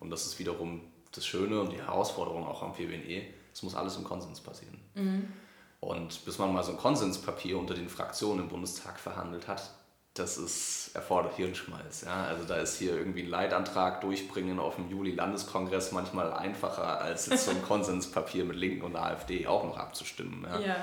[0.00, 0.80] und das ist wiederum
[1.12, 4.78] das Schöne und die Herausforderung auch am PWNE, es muss alles im Konsens passieren.
[4.94, 5.32] Mhm.
[5.80, 9.70] Und bis man mal so ein Konsenspapier unter den Fraktionen im Bundestag verhandelt hat,
[10.18, 12.02] das ist, erfordert Hirnschmalz.
[12.02, 12.24] Ja?
[12.24, 17.44] Also da ist hier irgendwie ein Leitantrag durchbringen auf dem Juli-Landeskongress manchmal einfacher, als jetzt
[17.44, 20.46] so ein Konsenspapier mit Linken und AfD auch noch abzustimmen.
[20.50, 20.76] Ja, ja.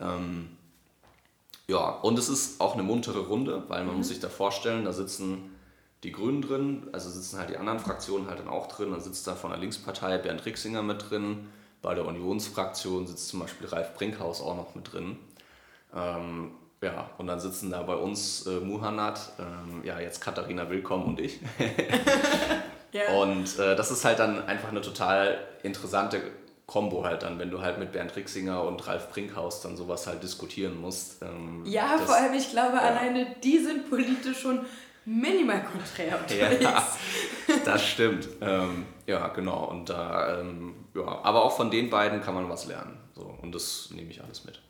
[0.00, 0.56] Ähm,
[1.66, 3.98] ja und es ist auch eine muntere Runde, weil man mhm.
[3.98, 5.56] muss sich da vorstellen, da sitzen
[6.02, 8.90] die Grünen drin, also sitzen halt die anderen Fraktionen halt dann auch drin.
[8.90, 11.48] Dann sitzt da von der Linkspartei Bernd Rixinger mit drin.
[11.82, 15.18] Bei der Unionsfraktion sitzt zum Beispiel Ralf Brinkhaus auch noch mit drin.
[15.94, 16.52] Ähm,
[16.82, 21.20] ja, und dann sitzen da bei uns äh, Muhannad, ähm, ja, jetzt Katharina Willkommen und
[21.20, 21.40] ich.
[22.92, 23.08] ja.
[23.16, 26.20] Und äh, das ist halt dann einfach eine total interessante
[26.66, 30.22] Kombo halt dann, wenn du halt mit Bernd Rixinger und Ralf Brinkhaus dann sowas halt
[30.22, 31.22] diskutieren musst.
[31.22, 32.82] Ähm, ja, das, vor allem, ich glaube, ja.
[32.82, 34.66] alleine die sind politisch schon
[35.04, 36.60] minimal konträr unterwegs.
[36.60, 36.84] Ja,
[37.64, 38.28] das stimmt.
[38.40, 39.64] Ähm, ja, genau.
[39.66, 42.98] Und da, ähm, ja, aber auch von den beiden kann man was lernen.
[43.14, 44.60] So, und das nehme ich alles mit.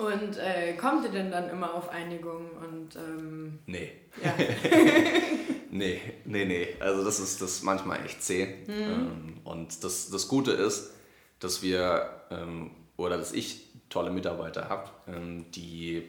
[0.00, 3.92] Und äh, kommt ihr denn dann immer auf Einigung und ähm, Nee.
[4.24, 4.34] Ja.
[5.70, 6.68] nee, nee, nee.
[6.80, 8.46] Also das ist das ist manchmal echt zäh.
[8.66, 8.72] Mhm.
[8.72, 10.94] Ähm, und das, das Gute ist,
[11.38, 16.02] dass wir ähm, oder dass ich tolle Mitarbeiter habe, ähm, die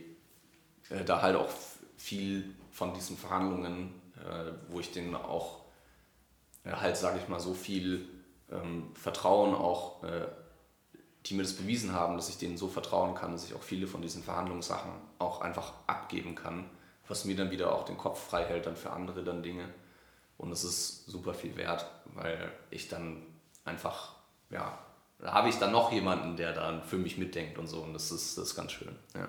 [0.89, 1.49] äh, da halt auch
[1.97, 5.65] viel von diesen Verhandlungen, äh, wo ich denen auch
[6.63, 8.07] äh, halt, sage ich mal, so viel
[8.51, 10.27] ähm, Vertrauen auch, äh,
[11.25, 13.87] die mir das bewiesen haben, dass ich denen so vertrauen kann, dass ich auch viele
[13.87, 16.69] von diesen Verhandlungssachen auch einfach abgeben kann,
[17.07, 19.69] was mir dann wieder auch den Kopf frei hält dann für andere dann Dinge.
[20.37, 23.21] Und es ist super viel wert, weil ich dann
[23.63, 24.15] einfach,
[24.49, 24.79] ja,
[25.19, 27.81] da habe ich dann noch jemanden, der dann für mich mitdenkt und so.
[27.81, 28.95] Und das ist, das ist ganz schön.
[29.13, 29.21] Ja.
[29.21, 29.27] ja.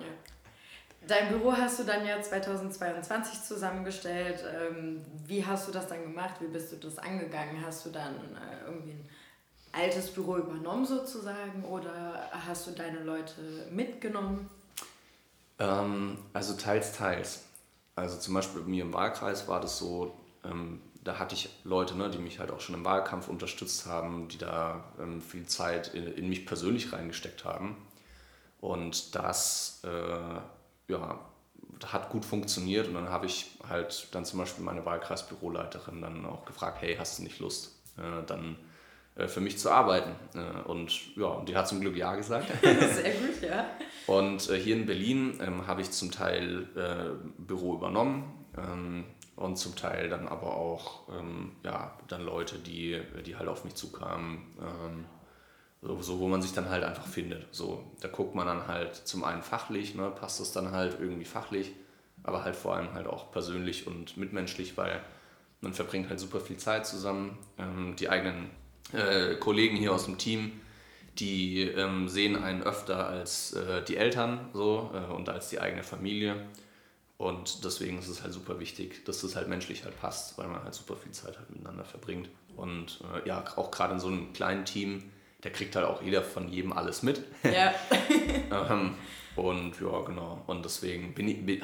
[1.05, 4.43] Dein Büro hast du dann ja 2022 zusammengestellt.
[4.55, 6.35] Ähm, wie hast du das dann gemacht?
[6.39, 7.63] Wie bist du das angegangen?
[7.63, 9.09] Hast du dann äh, irgendwie ein
[9.73, 14.49] altes Büro übernommen sozusagen oder hast du deine Leute mitgenommen?
[15.59, 17.43] Ähm, also teils, teils.
[17.95, 21.95] Also zum Beispiel bei mir im Wahlkreis war das so, ähm, da hatte ich Leute,
[21.95, 25.93] ne, die mich halt auch schon im Wahlkampf unterstützt haben, die da ähm, viel Zeit
[25.93, 27.75] in, in, mich persönlich reingesteckt haben.
[28.61, 31.19] Und das äh, ja,
[31.85, 36.45] hat gut funktioniert und dann habe ich halt dann zum Beispiel meine Wahlkreisbüroleiterin dann auch
[36.45, 38.55] gefragt, hey, hast du nicht Lust, äh, dann
[39.27, 40.15] für mich zu arbeiten?
[40.35, 42.47] Äh, und ja, die hat zum Glück ja gesagt.
[42.61, 43.65] Sehr gut, ja.
[44.07, 49.05] Und äh, hier in Berlin ähm, habe ich zum Teil äh, Büro übernommen ähm,
[49.35, 53.75] und zum Teil dann aber auch ähm, ja, dann Leute, die, die halt auf mich
[53.75, 55.05] zukamen ähm,
[55.83, 57.53] so, so, wo man sich dann halt einfach findet.
[57.53, 61.25] So, da guckt man dann halt zum einen fachlich, ne, passt es dann halt irgendwie
[61.25, 61.71] fachlich,
[62.23, 65.01] aber halt vor allem halt auch persönlich und mitmenschlich, weil
[65.61, 67.37] man verbringt halt super viel Zeit zusammen.
[67.57, 68.49] Ähm, die eigenen
[68.91, 70.51] äh, Kollegen hier aus dem Team,
[71.19, 75.83] die ähm, sehen einen öfter als äh, die Eltern so äh, und als die eigene
[75.83, 76.35] Familie.
[77.17, 80.63] Und deswegen ist es halt super wichtig, dass das halt menschlich halt passt, weil man
[80.63, 82.29] halt super viel Zeit halt miteinander verbringt.
[82.57, 85.03] Und äh, ja, auch gerade in so einem kleinen Team
[85.43, 87.21] der kriegt halt auch jeder von jedem alles mit.
[87.43, 87.73] Ja.
[88.69, 88.95] ähm,
[89.35, 90.43] und ja, genau.
[90.47, 91.13] Und deswegen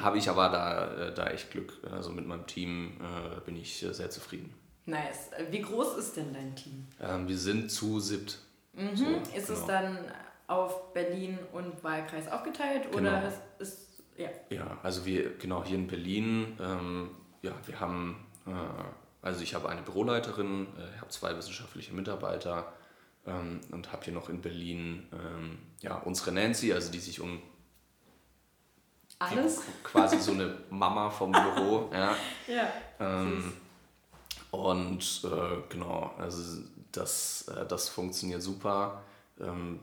[0.02, 1.78] habe ich aber da, äh, da echt Glück.
[1.90, 4.52] Also mit meinem Team äh, bin ich sehr zufrieden.
[4.86, 5.30] Nice.
[5.50, 6.86] Wie groß ist denn dein Team?
[7.00, 8.38] Ähm, wir sind zu siebt.
[8.72, 8.96] Mhm.
[8.96, 9.04] So,
[9.36, 9.58] ist genau.
[9.60, 9.98] es dann
[10.46, 12.98] auf Berlin und Wahlkreis aufgeteilt genau.
[12.98, 14.28] oder ist, ist, ja?
[14.48, 17.10] Ja, also wir, genau hier in Berlin, ähm,
[17.42, 18.50] ja, wir haben äh,
[19.22, 22.72] also ich habe eine Büroleiterin, äh, ich habe zwei wissenschaftliche Mitarbeiter
[23.26, 27.42] ähm, und habe hier noch in Berlin ähm, ja, unsere Nancy, also die sich um
[29.18, 29.60] alles?
[29.84, 31.90] Quasi so eine Mama vom Büro.
[31.92, 32.16] ja.
[32.46, 33.52] ja ähm,
[34.50, 39.02] und äh, genau, also das, äh, das funktioniert super.
[39.40, 39.80] Ähm,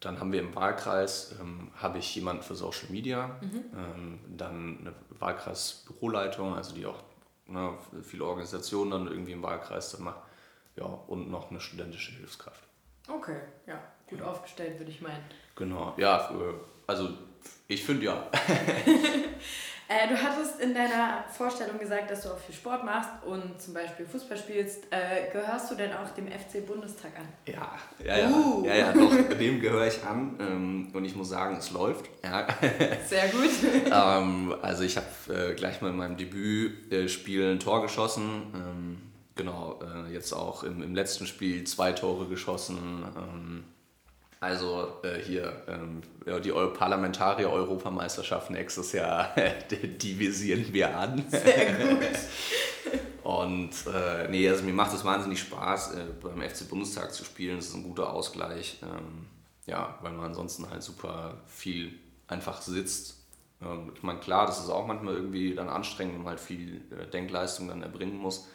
[0.00, 3.64] dann haben wir im Wahlkreis, ähm, habe ich jemanden für Social Media, mhm.
[3.76, 7.02] ähm, dann eine Wahlkreisbüroleitung, also die auch
[7.46, 10.20] ne, viele Organisationen dann irgendwie im Wahlkreis dann macht.
[10.76, 12.62] Ja, und noch eine studentische Hilfskraft.
[13.08, 14.26] Okay, ja, gut ja.
[14.26, 15.24] aufgestellt, würde ich meinen.
[15.56, 16.30] Genau, ja,
[16.86, 17.10] also
[17.66, 18.30] ich finde ja.
[19.90, 23.72] Äh, du hattest in deiner Vorstellung gesagt, dass du auch viel Sport machst und zum
[23.72, 24.84] Beispiel Fußball spielst.
[24.90, 27.26] Äh, gehörst du denn auch dem FC Bundestag an?
[27.46, 27.72] Ja,
[28.04, 28.28] ja, ja.
[28.28, 28.66] Uh.
[28.66, 30.36] ja, ja doch, dem gehöre ich an.
[30.40, 32.10] Ähm, und ich muss sagen, es läuft.
[32.22, 32.46] Ja.
[33.06, 33.48] Sehr gut.
[33.90, 38.42] ähm, also ich habe äh, gleich mal in meinem Debütspiel ein Tor geschossen.
[38.54, 38.98] Ähm,
[39.36, 43.04] genau, äh, jetzt auch im, im letzten Spiel zwei Tore geschossen.
[44.40, 49.34] Also äh, hier, ähm, ja, die Parlamentarier-Europameisterschaft nächstes Jahr
[49.70, 51.24] divisieren wir an.
[51.28, 52.02] Sehr gut.
[53.24, 57.56] Und äh, nee, also mir macht es wahnsinnig Spaß, äh, beim FC Bundestag zu spielen.
[57.56, 58.78] Das ist ein guter Ausgleich.
[58.82, 59.26] Ähm,
[59.66, 63.16] ja, weil man ansonsten halt super viel einfach sitzt.
[63.60, 66.80] Ähm, ich meine, klar, das ist auch manchmal irgendwie dann anstrengend, wenn man halt viel
[66.90, 68.48] äh, Denkleistung dann erbringen muss.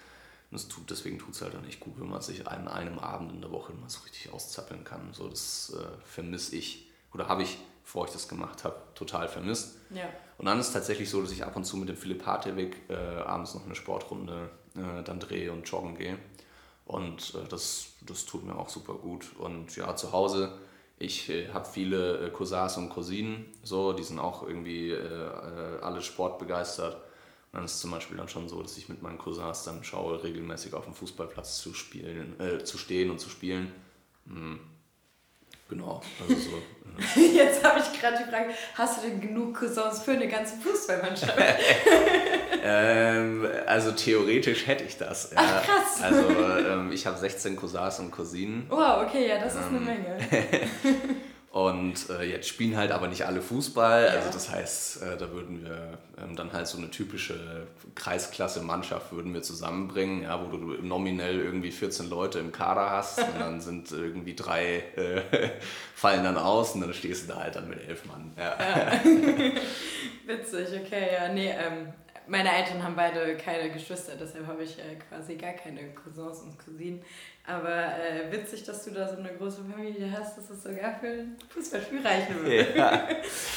[0.53, 2.99] Und es tut, deswegen tut es halt auch nicht gut, wenn man sich an einem
[2.99, 5.11] Abend in der Woche mal so richtig auszappeln kann.
[5.11, 9.77] So, das äh, vermisse ich oder habe ich, bevor ich das gemacht habe, total vermisst.
[9.89, 10.03] Ja.
[10.37, 12.87] Und dann ist es tatsächlich so, dass ich ab und zu mit dem Philipp Hartewig
[12.87, 16.19] äh, abends noch eine Sportrunde äh, dann drehe und joggen gehe.
[16.85, 19.35] Und äh, das, das tut mir auch super gut.
[19.39, 20.59] Und ja, zu Hause,
[20.99, 24.95] ich äh, habe viele äh, Cousins und Cousinen, so, die sind auch irgendwie
[25.81, 26.97] alle sportbegeistert
[27.53, 30.23] dann ist es zum Beispiel dann schon so, dass ich mit meinen Cousins dann schaue,
[30.23, 33.71] regelmäßig auf dem Fußballplatz zu spielen, äh, zu stehen und zu spielen.
[34.27, 34.59] Hm.
[35.69, 37.21] Genau, also so.
[37.21, 37.35] Äh.
[37.35, 41.37] Jetzt habe ich gerade die Frage, hast du denn genug Cousins für eine ganze Fußballmannschaft?
[42.63, 45.31] ähm, also theoretisch hätte ich das.
[45.31, 45.37] Ja.
[45.37, 46.01] Ach, krass.
[46.01, 46.29] Also
[46.67, 48.65] ähm, ich habe 16 Cousins und Cousinen.
[48.69, 50.17] Wow, okay, ja, das ist ähm, eine Menge.
[51.53, 54.07] Und äh, jetzt spielen halt aber nicht alle Fußball.
[54.07, 59.35] Also das heißt, äh, da würden wir ähm, dann halt so eine typische Kreisklasse-Mannschaft würden
[59.35, 63.91] wir zusammenbringen, ja, wo du nominell irgendwie 14 Leute im Kader hast und dann sind
[63.91, 65.21] irgendwie drei äh,
[65.93, 68.31] fallen dann aus und dann stehst du da halt dann mit elf Mann.
[68.35, 68.57] Ja.
[68.59, 69.01] ja.
[70.25, 71.93] Witzig, okay, ja, nee, ähm,
[72.27, 76.57] meine Eltern haben beide keine Geschwister, deshalb habe ich äh, quasi gar keine Cousins und
[76.57, 77.01] Cousinen.
[77.45, 81.07] Aber äh, witzig, dass du da so eine große Familie hast, dass es sogar für
[81.07, 82.77] ein Fußballspiel reichen würde.
[82.77, 83.07] Ja.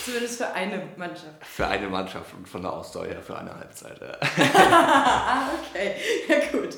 [0.05, 1.47] Zumindest für eine Mannschaft.
[1.47, 4.01] Für eine Mannschaft und von der Ausdauer her für eine Halbzeit.
[4.01, 4.19] Ja.
[4.55, 5.95] ah, okay.
[6.29, 6.77] Ja, gut.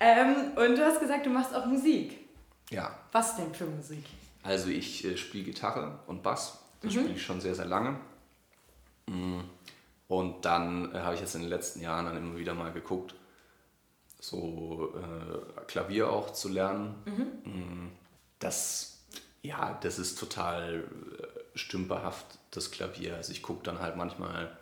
[0.00, 2.18] Ähm, und du hast gesagt, du machst auch Musik.
[2.70, 2.98] Ja.
[3.12, 4.04] Was denn für Musik?
[4.42, 6.58] Also ich äh, spiele Gitarre und Bass.
[6.82, 6.98] Das mhm.
[6.98, 7.98] spiele ich schon sehr, sehr lange.
[9.06, 9.40] Mm.
[10.08, 13.14] Und dann äh, habe ich jetzt in den letzten Jahren dann immer wieder mal geguckt,
[14.18, 16.94] so äh, Klavier auch zu lernen.
[17.04, 17.52] Mhm.
[17.52, 17.92] Mm,
[18.38, 19.04] das,
[19.42, 23.16] ja, das ist total äh, stümperhaft, das Klavier.
[23.16, 24.56] Also ich gucke dann halt manchmal,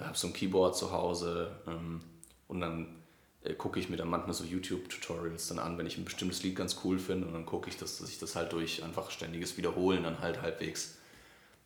[0.00, 2.00] habe so ein Keyboard zu Hause ähm,
[2.48, 3.02] und dann
[3.44, 6.56] äh, gucke ich mir dann manchmal so YouTube-Tutorials dann an, wenn ich ein bestimmtes Lied
[6.56, 9.56] ganz cool finde und dann gucke ich, dass, dass ich das halt durch einfach ständiges
[9.56, 10.98] Wiederholen dann halt halbwegs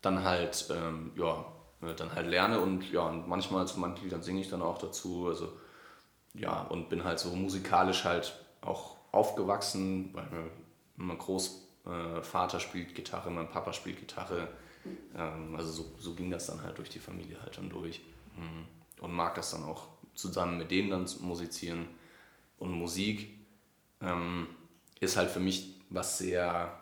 [0.03, 1.45] dann halt, ähm, ja,
[1.81, 5.27] dann halt lerne und ja, und manchmal zu manchen Liedern singe ich dann auch dazu.
[5.29, 5.53] Also
[6.35, 10.29] ja, und bin halt so musikalisch halt auch aufgewachsen, weil
[10.97, 14.49] mein Großvater äh, spielt Gitarre, mein Papa spielt Gitarre.
[15.17, 18.01] Ähm, also so, so ging das dann halt durch die Familie halt dann durch.
[18.37, 18.67] Mhm.
[19.03, 21.89] Und mag das dann auch zusammen mit denen dann zu musizieren.
[22.59, 23.31] Und Musik
[24.03, 24.47] ähm,
[25.01, 26.79] ist halt für mich was sehr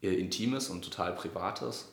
[0.00, 1.92] Intimes und total Privates.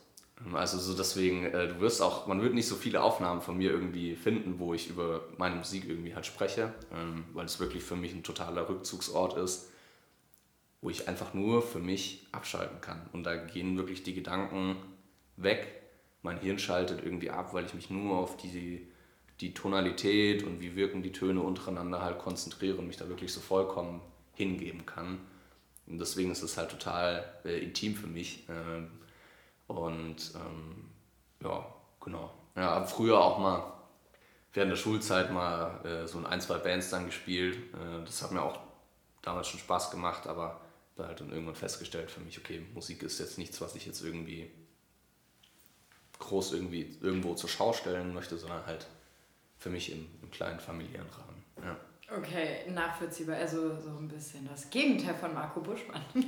[0.53, 3.71] Also so deswegen, äh, du wirst auch, man wird nicht so viele Aufnahmen von mir
[3.71, 7.95] irgendwie finden, wo ich über meine Musik irgendwie halt spreche, ähm, weil es wirklich für
[7.95, 9.69] mich ein totaler Rückzugsort ist,
[10.81, 13.09] wo ich einfach nur für mich abschalten kann.
[13.13, 14.75] Und da gehen wirklich die Gedanken
[15.37, 15.81] weg.
[16.21, 18.87] Mein Hirn schaltet irgendwie ab, weil ich mich nur auf die,
[19.39, 23.39] die Tonalität und wie wirken die Töne untereinander halt konzentriere und mich da wirklich so
[23.39, 24.01] vollkommen
[24.33, 25.19] hingeben kann.
[25.87, 28.49] Und deswegen ist es halt total äh, intim für mich.
[28.49, 28.83] Äh,
[29.67, 30.89] und ähm,
[31.41, 31.65] ja,
[32.01, 32.31] genau.
[32.55, 33.73] Ja, habe früher auch mal
[34.53, 37.57] während der Schulzeit mal äh, so in ein, zwei Bands dann gespielt.
[37.73, 38.59] Äh, das hat mir auch
[39.21, 40.61] damals schon Spaß gemacht, aber
[40.95, 44.01] da halt dann irgendwann festgestellt für mich, okay, Musik ist jetzt nichts, was ich jetzt
[44.01, 44.49] irgendwie
[46.19, 48.87] groß irgendwie irgendwo zur Schau stellen möchte, sondern halt
[49.57, 51.43] für mich im, im kleinen familiären Rahmen.
[51.61, 51.77] Ja.
[52.17, 53.35] Okay, nachvollziehbar.
[53.35, 56.01] Also so ein bisschen das Gegenteil von Marco Buschmann.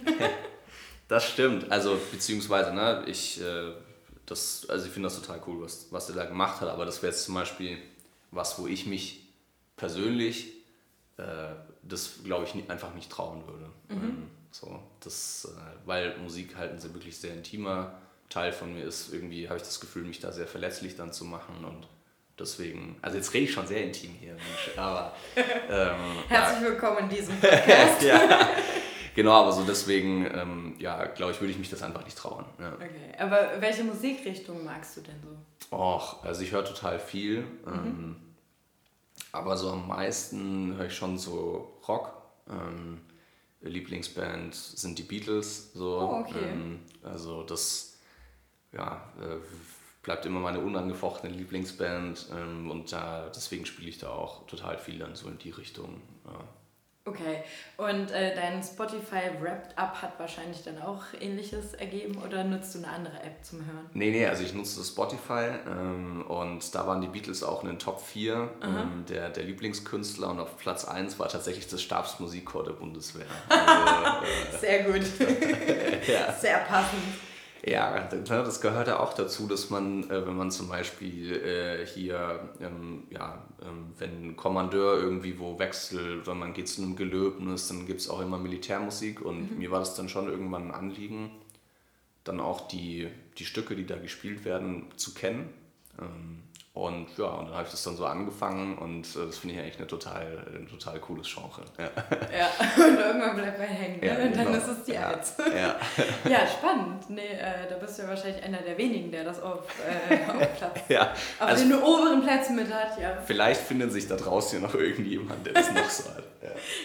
[1.08, 1.72] das stimmt.
[1.72, 3.72] Also beziehungsweise, ne, ich, äh,
[4.26, 6.70] das, also ich finde das total cool, was, was er da gemacht hat.
[6.70, 7.78] Aber das wäre jetzt zum Beispiel
[8.32, 9.28] was, wo ich mich
[9.78, 10.54] persönlich,
[11.18, 11.24] äh,
[11.84, 13.66] das glaube ich nie, einfach nicht trauen würde.
[13.90, 14.10] Mhm.
[14.10, 17.94] Ähm, so, das, äh, weil Musik halt ein sehr, wirklich sehr intimer
[18.30, 19.14] Teil von mir ist.
[19.14, 21.88] Irgendwie habe ich das Gefühl, mich da sehr verletzlich dann zu machen und
[22.38, 25.96] deswegen, also jetzt rede ich schon sehr intim hier, Mensch, aber ähm,
[26.28, 26.70] herzlich ja.
[26.70, 28.02] willkommen in diesem Podcast.
[28.02, 28.50] ja,
[29.18, 32.46] genau, aber so deswegen, ähm, ja, glaube ich, würde ich mich das einfach nicht trauen.
[32.60, 32.74] Ja.
[32.76, 35.76] Okay, aber welche Musikrichtung magst du denn so?
[35.76, 37.46] Och, also ich höre total viel, mhm.
[37.66, 38.16] ähm,
[39.34, 42.14] aber so am meisten höre ich schon so Rock.
[42.50, 43.02] Ähm,
[43.62, 45.74] Lieblingsband sind die Beatles.
[45.74, 46.00] So.
[46.00, 46.52] Oh, okay.
[46.52, 47.98] Ähm, also das
[48.72, 49.38] ja, äh,
[50.04, 55.00] bleibt immer meine unangefochtene Lieblingsband ähm, und da, deswegen spiele ich da auch total viel
[55.00, 56.02] dann so in die Richtung.
[56.26, 56.40] Ja.
[57.08, 57.42] Okay,
[57.78, 62.80] und äh, dein Spotify Wrapped Up hat wahrscheinlich dann auch ähnliches ergeben oder nutzt du
[62.80, 63.90] eine andere App zum Hören?
[63.94, 67.80] Nee, nee, also ich nutze Spotify ähm, und da waren die Beatles auch in den
[67.80, 72.74] Top 4 ähm, der, der Lieblingskünstler und auf Platz 1 war tatsächlich das Stabsmusikchor der
[72.74, 73.26] Bundeswehr.
[73.48, 75.04] Also, äh, Sehr gut.
[76.08, 76.34] ja.
[76.34, 77.04] Sehr passend.
[77.70, 82.54] Ja, das gehört ja auch dazu, dass man, äh, wenn man zum Beispiel äh, hier,
[82.62, 87.68] ähm, ja, ähm, wenn ein Kommandeur irgendwie wo wechselt oder man geht zu einem Gelöbnis,
[87.68, 89.58] dann gibt es auch immer Militärmusik und mhm.
[89.58, 91.32] mir war das dann schon irgendwann ein Anliegen,
[92.24, 95.50] dann auch die, die Stücke, die da gespielt werden, zu kennen.
[96.00, 96.44] Ähm,
[96.78, 99.62] und ja, und dann habe ich das dann so angefangen und äh, das finde ich
[99.62, 101.64] eigentlich eine total, ein total cooles Genre.
[101.78, 101.90] Ja,
[102.38, 104.26] ja und irgendwann bleibt man hängen ja, ne?
[104.26, 104.58] und dann genau.
[104.58, 105.10] ist es die ja.
[105.10, 105.34] Eins.
[105.38, 105.76] Ja.
[106.30, 107.10] ja, spannend.
[107.10, 109.64] Nee, äh, da bist du ja wahrscheinlich einer der wenigen, der das auf,
[110.10, 111.12] äh, auf Platz, ja.
[111.40, 113.00] auf also, den oberen Plätzen mit hat.
[113.00, 113.18] Ja.
[113.26, 116.24] Vielleicht findet sich da draußen ja noch irgendjemand, der das noch so hat.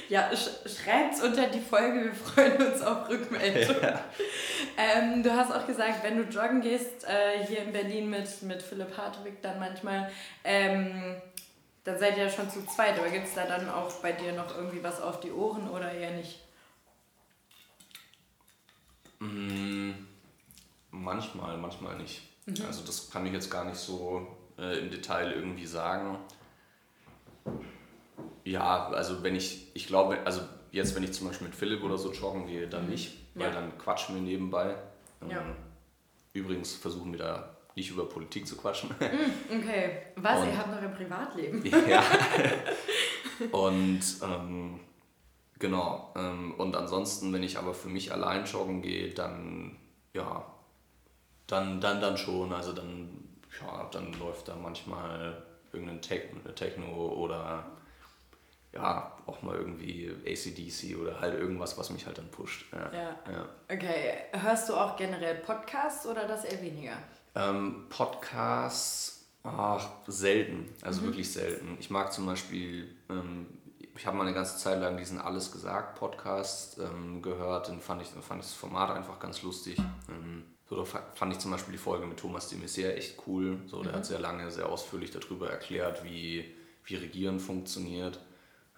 [0.08, 3.76] Ja, ja sch schreibt es unter die Folge, wir freuen uns auf Rückmeldung.
[3.82, 4.00] Ja.
[4.76, 8.62] Ähm, du hast auch gesagt, wenn du joggen gehst, äh, hier in Berlin mit, mit
[8.62, 9.81] Philipp Hartwig dann manchmal,
[10.44, 11.20] ähm,
[11.84, 14.32] dann seid ihr ja schon zu zweit, aber gibt es da dann auch bei dir
[14.32, 16.38] noch irgendwie was auf die Ohren oder eher nicht?
[19.18, 19.92] Mm,
[20.90, 22.22] manchmal, manchmal nicht.
[22.46, 22.64] Mhm.
[22.66, 24.26] Also das kann ich jetzt gar nicht so
[24.58, 26.18] äh, im Detail irgendwie sagen.
[28.44, 31.98] Ja, also wenn ich, ich glaube, also jetzt, wenn ich zum Beispiel mit Philipp oder
[31.98, 32.90] so joggen gehe, dann mhm.
[32.90, 33.54] nicht, weil ja.
[33.54, 34.76] dann quatschen wir nebenbei.
[35.28, 35.40] Ja.
[35.40, 35.54] Ähm,
[36.32, 38.90] übrigens versuchen wir da nicht über Politik zu quatschen.
[39.00, 40.02] Mhm, okay.
[40.16, 40.40] Was?
[40.40, 41.64] Und, ihr habt noch ein Privatleben.
[41.88, 42.02] ja.
[43.52, 44.80] Und ähm,
[45.58, 46.12] genau.
[46.16, 49.78] Ähm, und ansonsten, wenn ich aber für mich allein joggen gehe, dann
[50.12, 50.44] ja,
[51.46, 52.52] dann, dann, dann schon.
[52.52, 53.08] Also dann,
[53.60, 55.42] ja, dann läuft da manchmal
[55.72, 57.64] irgendein Techno oder
[58.72, 62.72] ja, auch mal irgendwie ACDC oder halt irgendwas, was mich halt dann pusht.
[62.72, 62.90] Ja.
[62.92, 63.32] ja.
[63.32, 63.48] ja.
[63.70, 64.14] Okay.
[64.32, 66.96] Hörst du auch generell Podcasts oder das eher weniger?
[67.34, 70.68] Ähm, Podcasts, ach, selten.
[70.82, 71.06] Also mhm.
[71.06, 71.76] wirklich selten.
[71.80, 73.46] Ich mag zum Beispiel, ähm,
[73.96, 77.68] ich habe mal eine ganze Zeit lang diesen Alles gesagt Podcast ähm, gehört.
[77.68, 79.78] Den fand ich, fand ich das Format einfach ganz lustig.
[80.08, 83.58] Ähm, so, da fand ich zum Beispiel die Folge mit Thomas de Maizière echt cool.
[83.66, 83.96] So, der mhm.
[83.96, 86.54] hat sehr lange, sehr ausführlich darüber erklärt, wie,
[86.84, 88.18] wie Regieren funktioniert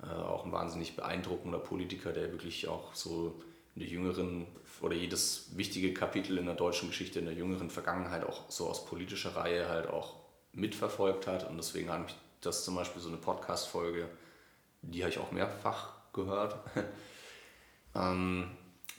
[0.03, 3.41] äh, auch ein wahnsinnig beeindruckender Politiker, der wirklich auch so
[3.75, 4.47] in der jüngeren
[4.85, 8.85] oder jedes wichtige Kapitel in der deutschen Geschichte in der jüngeren Vergangenheit auch so aus
[8.85, 10.16] politischer Reihe halt auch
[10.53, 11.49] mitverfolgt hat.
[11.49, 14.11] Und deswegen habe ich das zum Beispiel so eine Podcast-Folge,
[14.82, 16.57] die habe ich auch mehrfach gehört.
[17.95, 18.51] ähm,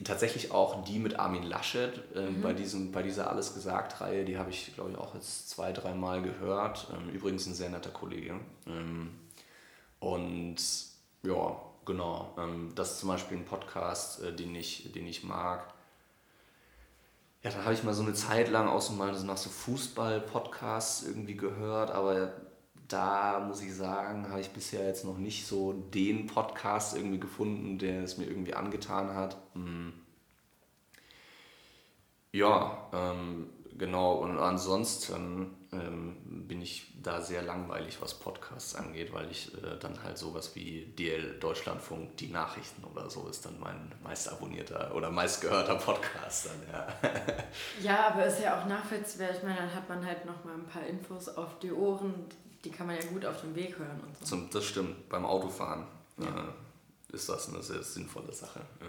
[0.02, 2.42] tatsächlich auch die mit Armin Laschet äh, mhm.
[2.42, 6.20] bei, diesem, bei dieser Alles gesagt-Reihe, die habe ich, glaube ich, auch jetzt zwei, dreimal
[6.20, 6.88] gehört.
[6.92, 8.40] Ähm, übrigens ein sehr netter Kollege.
[8.66, 9.10] Ähm,
[10.00, 10.56] und
[11.22, 12.34] ja, genau.
[12.38, 15.75] Ähm, das ist zum Beispiel ein Podcast, äh, den, ich, den ich mag.
[17.42, 21.04] Ja, da habe ich mal so eine Zeit lang auch so mal nach so Fußball-Podcasts
[21.04, 22.32] irgendwie gehört, aber
[22.88, 27.78] da muss ich sagen, habe ich bisher jetzt noch nicht so den Podcast irgendwie gefunden,
[27.78, 29.36] der es mir irgendwie angetan hat.
[29.54, 29.92] Hm.
[32.32, 34.14] Ja, ähm, genau.
[34.16, 40.02] Und ansonsten ähm, bin ich da sehr langweilig, was Podcasts angeht, weil ich äh, dann
[40.02, 45.10] halt sowas wie DL Deutschlandfunk, die Nachrichten oder so ist dann mein meist abonnierter oder
[45.10, 46.88] meist gehörter Podcast dann, ja.
[47.82, 49.30] ja, aber ist ja auch nachvollziehbar.
[49.30, 52.14] Ich meine, dann hat man halt noch mal ein paar Infos auf die Ohren,
[52.64, 54.24] die kann man ja gut auf dem Weg hören und so.
[54.24, 55.86] Zum, das stimmt, beim Autofahren
[56.18, 56.26] ja.
[56.26, 58.60] äh, ist das eine sehr sinnvolle Sache.
[58.80, 58.86] Ja.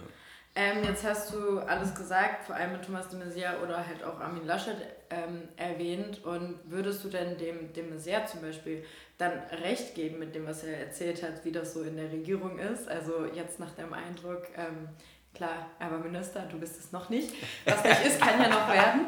[0.58, 4.18] Ähm, jetzt hast du alles gesagt, vor allem mit Thomas de Maizière oder halt auch
[4.18, 4.74] Armin Laschet
[5.08, 6.24] ähm, erwähnt.
[6.24, 8.84] Und würdest du denn dem, dem Maizière zum Beispiel
[9.18, 9.30] dann
[9.62, 12.88] recht geben mit dem, was er erzählt hat, wie das so in der Regierung ist?
[12.88, 14.88] Also jetzt nach deinem Eindruck, ähm,
[15.32, 17.32] klar, er war Minister, du bist es noch nicht.
[17.64, 19.06] Was nicht ist, kann ja noch werden.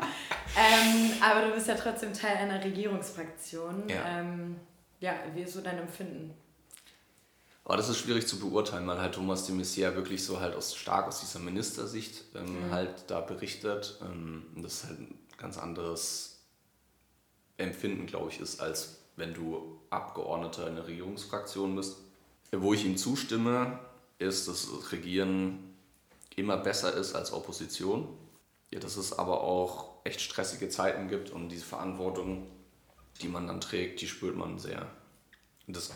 [0.57, 3.89] Ähm, aber du bist ja trotzdem Teil einer Regierungsfraktion.
[3.89, 4.61] Ja, ähm,
[5.01, 6.33] ja wie ist so dein Empfinden?
[7.71, 10.75] Aber das ist schwierig zu beurteilen, weil halt Thomas de Maizière wirklich so halt aus,
[10.75, 12.73] stark aus dieser Ministersicht ähm, mhm.
[12.73, 13.97] halt da berichtet.
[14.03, 16.41] Ähm, das ist halt ein ganz anderes
[17.59, 21.99] Empfinden, glaube ich, ist, als wenn du Abgeordneter in der Regierungsfraktion bist.
[22.51, 23.79] Wo ich ihm zustimme,
[24.19, 25.77] ist, dass Regieren
[26.35, 28.09] immer besser ist als Opposition.
[28.73, 32.49] Ja, dass es aber auch echt stressige Zeiten gibt und diese Verantwortung,
[33.23, 34.91] die man dann trägt, die spürt man sehr.
[35.69, 35.93] Und das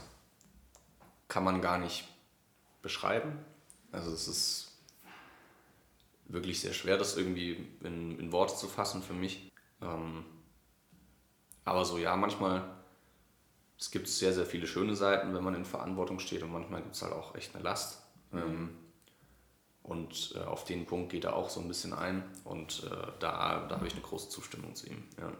[1.28, 2.08] kann man gar nicht
[2.82, 3.38] beschreiben.
[3.92, 4.72] Also es ist
[6.26, 9.52] wirklich sehr schwer, das irgendwie in, in Worte zu fassen für mich.
[9.80, 10.24] Ähm,
[11.64, 12.64] aber so ja, manchmal,
[13.78, 16.94] es gibt sehr, sehr viele schöne Seiten, wenn man in Verantwortung steht und manchmal gibt
[16.94, 18.02] es halt auch echt eine Last.
[18.30, 18.38] Mhm.
[18.38, 18.78] Ähm,
[19.82, 23.66] und äh, auf den Punkt geht er auch so ein bisschen ein und äh, da,
[23.68, 25.04] da habe ich eine große Zustimmung zu ihm.
[25.20, 25.32] Ja.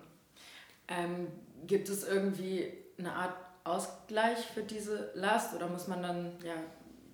[0.88, 1.28] Ähm,
[1.66, 6.54] gibt es irgendwie eine Art Ausgleich für diese Last oder muss man dann, ja,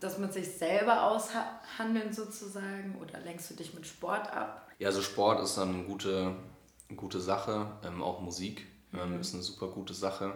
[0.00, 4.68] dass man sich selber aushandeln sozusagen oder lenkst du dich mit Sport ab?
[4.78, 6.34] Ja, also Sport ist dann eine gute,
[6.88, 9.20] eine gute Sache, ähm, auch Musik ähm, mhm.
[9.20, 10.32] ist eine super gute Sache.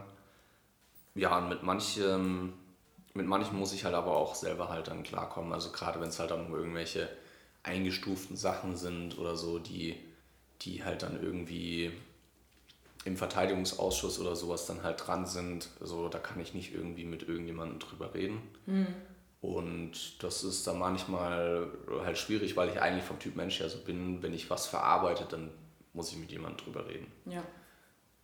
[1.15, 2.53] Ja, und mit manchem,
[3.15, 5.53] mit manchem muss ich halt aber auch selber halt dann klarkommen.
[5.53, 7.09] Also gerade wenn es halt dann um irgendwelche
[7.63, 9.97] eingestuften Sachen sind oder so, die,
[10.63, 11.93] die halt dann irgendwie
[13.05, 15.69] im Verteidigungsausschuss oder sowas dann halt dran sind.
[15.81, 18.41] Also da kann ich nicht irgendwie mit irgendjemandem drüber reden.
[18.67, 18.87] Mhm.
[19.41, 21.69] Und das ist dann manchmal
[22.03, 25.27] halt schwierig, weil ich eigentlich vom Typ Mensch ja so bin, wenn ich was verarbeite,
[25.29, 25.51] dann
[25.93, 27.13] muss ich mit jemandem drüber reden.
[27.27, 27.43] Ja.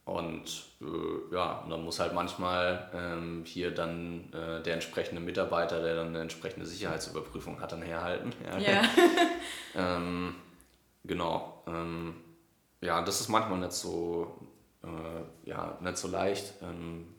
[0.07, 5.83] Und äh, ja, und dann muss halt manchmal ähm, hier dann äh, der entsprechende Mitarbeiter,
[5.83, 8.33] der dann eine entsprechende Sicherheitsüberprüfung hat, dann herhalten.
[8.45, 8.59] Ja.
[8.59, 8.83] ja.
[9.76, 10.35] ähm,
[11.05, 11.62] genau.
[11.66, 12.14] Ähm,
[12.81, 14.39] ja, das ist manchmal nicht so,
[14.83, 16.55] äh, ja, nicht so leicht.
[16.62, 17.14] Ähm,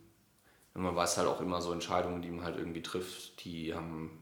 [0.74, 4.18] man weiß halt auch immer so Entscheidungen, die man halt irgendwie trifft, die haben,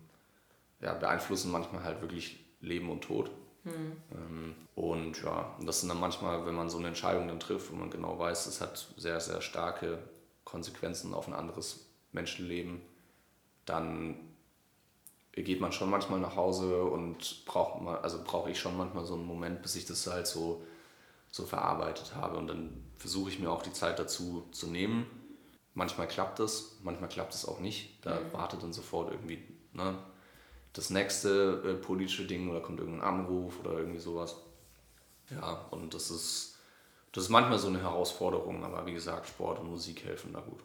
[0.81, 3.29] ja, beeinflussen manchmal halt wirklich Leben und Tod.
[3.63, 3.97] Mhm.
[4.11, 7.75] Ähm, und ja, das sind dann manchmal, wenn man so eine Entscheidung dann trifft, wo
[7.75, 9.99] man genau weiß, es hat sehr, sehr starke
[10.43, 12.81] Konsequenzen auf ein anderes Menschenleben,
[13.65, 14.15] dann
[15.33, 19.13] geht man schon manchmal nach Hause und braucht mal, also brauche ich schon manchmal so
[19.13, 20.63] einen Moment, bis ich das halt so,
[21.31, 22.37] so verarbeitet habe.
[22.37, 25.05] Und dann versuche ich mir auch die Zeit dazu zu nehmen.
[25.73, 28.05] Manchmal klappt es, manchmal klappt es auch nicht.
[28.05, 28.33] Da mhm.
[28.33, 29.97] wartet dann sofort irgendwie ne,
[30.73, 34.35] das nächste äh, politische Ding oder kommt irgendein Anruf oder irgendwie sowas.
[35.29, 36.57] Ja, und das ist,
[37.11, 40.63] das ist manchmal so eine Herausforderung, aber wie gesagt, Sport und Musik helfen da gut.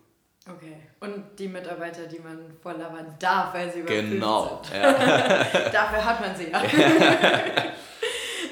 [0.50, 0.76] Okay.
[1.00, 4.60] Und die Mitarbeiter, die man vorlabern darf, weil sie genau.
[4.62, 4.72] sind.
[4.72, 4.92] Genau.
[4.92, 4.92] Ja.
[5.72, 6.62] Dafür hat man sie ja.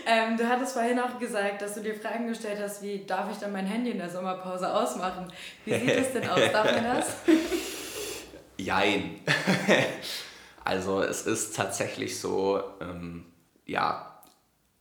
[0.06, 3.38] Ähm, du hattest vorhin auch gesagt, dass du dir Fragen gestellt hast, wie darf ich
[3.38, 5.32] dann mein Handy in der Sommerpause ausmachen?
[5.64, 6.40] Wie sieht es denn aus?
[6.52, 7.16] Darf man das?
[8.56, 9.20] Jein.
[10.64, 13.26] also es ist tatsächlich so, ähm,
[13.66, 14.20] ja,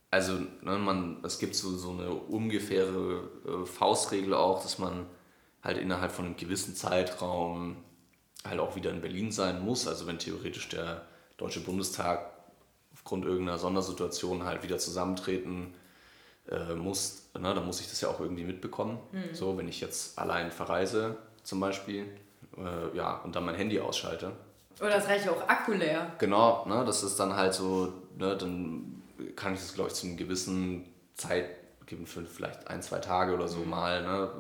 [0.10, 5.06] also ne, man, es gibt so, so eine ungefähre äh, Faustregel auch, dass man
[5.64, 7.78] halt innerhalb von einem gewissen Zeitraum
[8.48, 9.88] halt auch wieder in Berlin sein muss.
[9.88, 11.06] Also wenn theoretisch der
[11.38, 12.32] Deutsche Bundestag
[13.02, 15.74] aufgrund irgendeiner Sondersituation halt wieder zusammentreten
[16.50, 19.00] äh, muss, ne, dann muss ich das ja auch irgendwie mitbekommen.
[19.12, 19.34] Mhm.
[19.34, 22.06] So, wenn ich jetzt allein verreise zum Beispiel,
[22.58, 24.34] äh, ja, und dann mein Handy ausschalte.
[24.80, 26.12] Oder das reicht ja auch Akku leer.
[26.20, 29.02] Genau, ne, das ist dann halt so, ne, dann
[29.36, 30.86] kann ich das, glaube ich, zu einem gewissen
[31.16, 31.46] Zeit
[31.88, 33.70] geben, für vielleicht ein, zwei Tage oder so mhm.
[33.70, 34.32] mal, ne,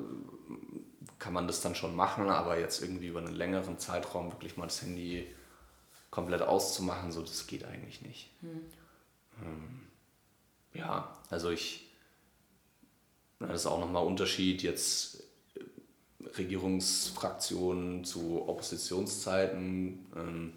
[1.17, 4.65] kann man das dann schon machen, aber jetzt irgendwie über einen längeren Zeitraum wirklich mal
[4.65, 5.27] das Handy
[6.11, 8.29] komplett auszumachen, so das geht eigentlich nicht.
[8.41, 8.61] Hm.
[9.41, 9.79] Ähm,
[10.73, 11.89] ja, also ich,
[13.39, 15.23] das ist auch nochmal Unterschied jetzt
[15.55, 20.05] äh, Regierungsfraktionen zu Oppositionszeiten.
[20.15, 20.53] Ähm,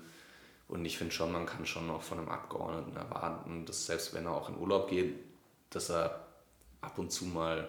[0.67, 4.27] und ich finde schon, man kann schon auch von einem Abgeordneten erwarten, dass selbst wenn
[4.27, 5.15] er auch in Urlaub geht,
[5.71, 6.27] dass er
[6.81, 7.69] ab und zu mal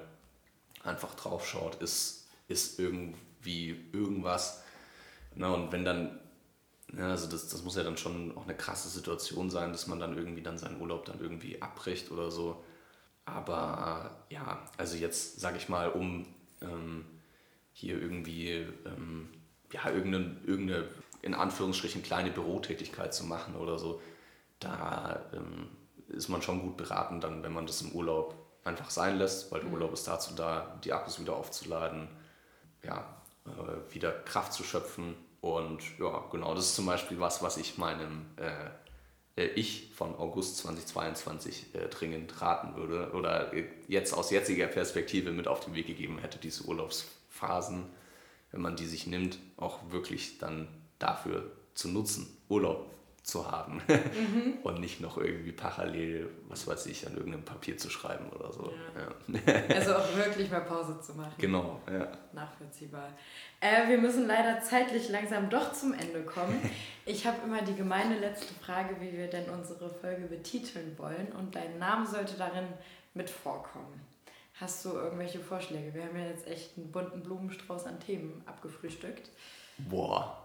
[0.83, 4.63] einfach drauf schaut, ist, ist irgendwie irgendwas.
[5.35, 6.19] Und wenn dann
[6.97, 9.99] ja, also das, das muss ja dann schon auch eine krasse Situation sein, dass man
[9.99, 12.63] dann irgendwie dann seinen Urlaub dann irgendwie abbricht oder so.
[13.25, 16.27] Aber ja, also jetzt sage ich mal, um
[16.61, 17.05] ähm,
[17.73, 19.29] hier irgendwie ähm,
[19.71, 20.87] ja, irgendeine, irgendeine
[21.21, 24.01] in Anführungsstrichen kleine Bürotätigkeit zu machen oder so,
[24.59, 25.69] da ähm,
[26.07, 29.61] ist man schon gut beraten, dann, wenn man das im Urlaub einfach sein lässt, weil
[29.61, 32.07] der Urlaub ist dazu da, die Akkus wieder aufzuladen,
[32.83, 35.15] ja, äh, wieder Kraft zu schöpfen.
[35.45, 40.15] Und ja, genau, das ist zum Beispiel was, was ich meinem äh, äh Ich von
[40.15, 45.75] August 2022 äh, dringend raten würde oder äh, jetzt aus jetziger Perspektive mit auf den
[45.75, 47.85] Weg gegeben hätte, diese Urlaubsphasen,
[48.51, 50.67] wenn man die sich nimmt, auch wirklich dann
[50.97, 52.89] dafür zu nutzen, Urlaub
[53.25, 54.59] zu haben mhm.
[54.61, 58.71] und nicht noch irgendwie parallel, was weiß ich, an irgendeinem Papier zu schreiben oder so.
[58.95, 59.01] Ja.
[59.01, 59.63] Ja.
[59.75, 61.33] Also auch wirklich mal Pause zu machen.
[61.39, 62.07] Genau, ja.
[62.33, 63.09] Nachvollziehbar.
[63.59, 66.57] Äh, wir müssen leider zeitlich langsam doch zum Ende kommen.
[67.07, 71.53] Ich habe immer die gemeine letzte Frage, wie wir denn unsere Folge betiteln wollen und
[71.53, 72.65] dein Name sollte darin
[73.13, 74.01] mit vorkommen.
[74.59, 75.93] Hast du irgendwelche Vorschläge?
[75.93, 79.29] Wir haben ja jetzt echt einen bunten Blumenstrauß an Themen abgefrühstückt.
[79.77, 80.44] Boah,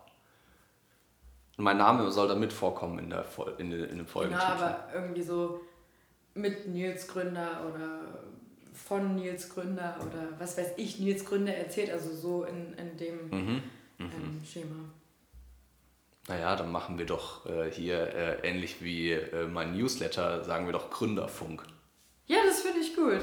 [1.63, 3.25] mein Name soll da mit vorkommen in, der,
[3.59, 4.41] in, in dem Folgetitel.
[4.41, 5.61] Ja, aber irgendwie so
[6.35, 8.01] mit Nils Gründer oder
[8.73, 13.29] von Nils Gründer oder was weiß ich, Nils Gründer erzählt, also so in, in dem
[13.29, 13.63] mhm,
[13.99, 14.11] mhm.
[14.11, 14.77] ähm, Schema.
[16.29, 20.73] Naja, dann machen wir doch äh, hier äh, ähnlich wie äh, mein Newsletter, sagen wir
[20.73, 21.65] doch Gründerfunk.
[22.27, 23.23] Ja, das finde ich gut.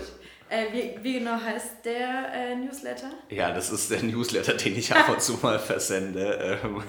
[0.50, 3.12] Äh, wie, wie genau heißt der äh, Newsletter?
[3.30, 6.60] Ja, das ist der Newsletter, den ich ab und zu mal versende.
[6.64, 6.84] Ähm,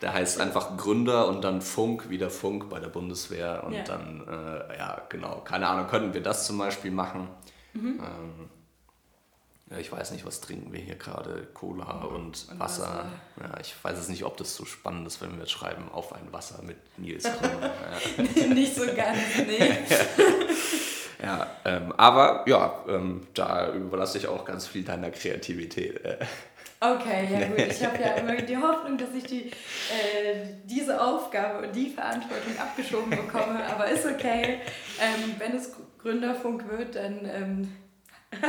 [0.00, 3.62] der heißt einfach Gründer und dann Funk, wieder Funk bei der Bundeswehr.
[3.64, 3.82] Und ja.
[3.82, 7.28] dann, äh, ja, genau, keine Ahnung, könnten wir das zum Beispiel machen.
[7.74, 8.00] Mhm.
[8.00, 8.50] Ähm,
[9.70, 11.46] ja, ich weiß nicht, was trinken wir hier gerade?
[11.54, 12.82] Cola und, und Wasser.
[12.82, 13.06] Wasser.
[13.40, 16.12] Ja, ich weiß es nicht, ob das so spannend ist, wenn wir jetzt schreiben, auf
[16.12, 17.24] ein Wasser mit Nils.
[18.38, 18.46] ja.
[18.54, 19.78] nicht so ganz, nee.
[21.22, 26.00] ja, ähm, aber ja, ähm, da überlasse ich auch ganz viel deiner Kreativität.
[26.82, 27.58] Okay, ja gut.
[27.58, 32.58] Ich habe ja immer die Hoffnung, dass ich die, äh, diese Aufgabe und die Verantwortung
[32.58, 34.60] abgeschoben bekomme, aber ist okay.
[34.98, 37.76] Ähm, wenn es Gründerfunk wird, dann ähm,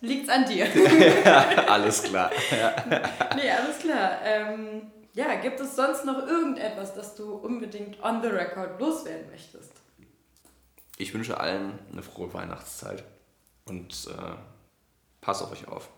[0.00, 0.66] liegt es an dir.
[1.68, 2.30] alles klar.
[3.36, 4.20] Nee, alles klar.
[4.24, 9.72] Ähm, ja, gibt es sonst noch irgendetwas, das du unbedingt on the record loswerden möchtest?
[10.96, 13.04] Ich wünsche allen eine frohe Weihnachtszeit
[13.66, 14.34] und äh,
[15.20, 15.90] pass auf euch auf.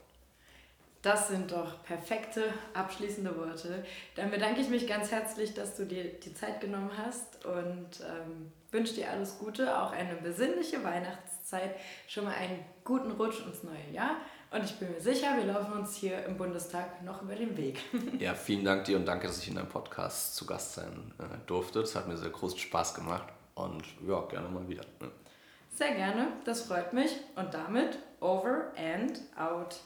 [1.02, 3.84] Das sind doch perfekte abschließende Worte.
[4.16, 8.50] Dann bedanke ich mich ganz herzlich, dass du dir die Zeit genommen hast und ähm,
[8.72, 11.76] wünsche dir alles Gute, auch eine besinnliche Weihnachtszeit,
[12.08, 14.16] schon mal einen guten Rutsch ins neue Jahr.
[14.50, 17.78] Und ich bin mir sicher, wir laufen uns hier im Bundestag noch über den Weg.
[18.18, 21.46] ja, vielen Dank dir und danke, dass ich in deinem Podcast zu Gast sein äh,
[21.46, 21.80] durfte.
[21.80, 24.84] Das hat mir sehr großen Spaß gemacht und ja, gerne mal wieder.
[25.00, 25.10] Ne?
[25.74, 27.14] Sehr gerne, das freut mich.
[27.36, 29.78] Und damit over and out.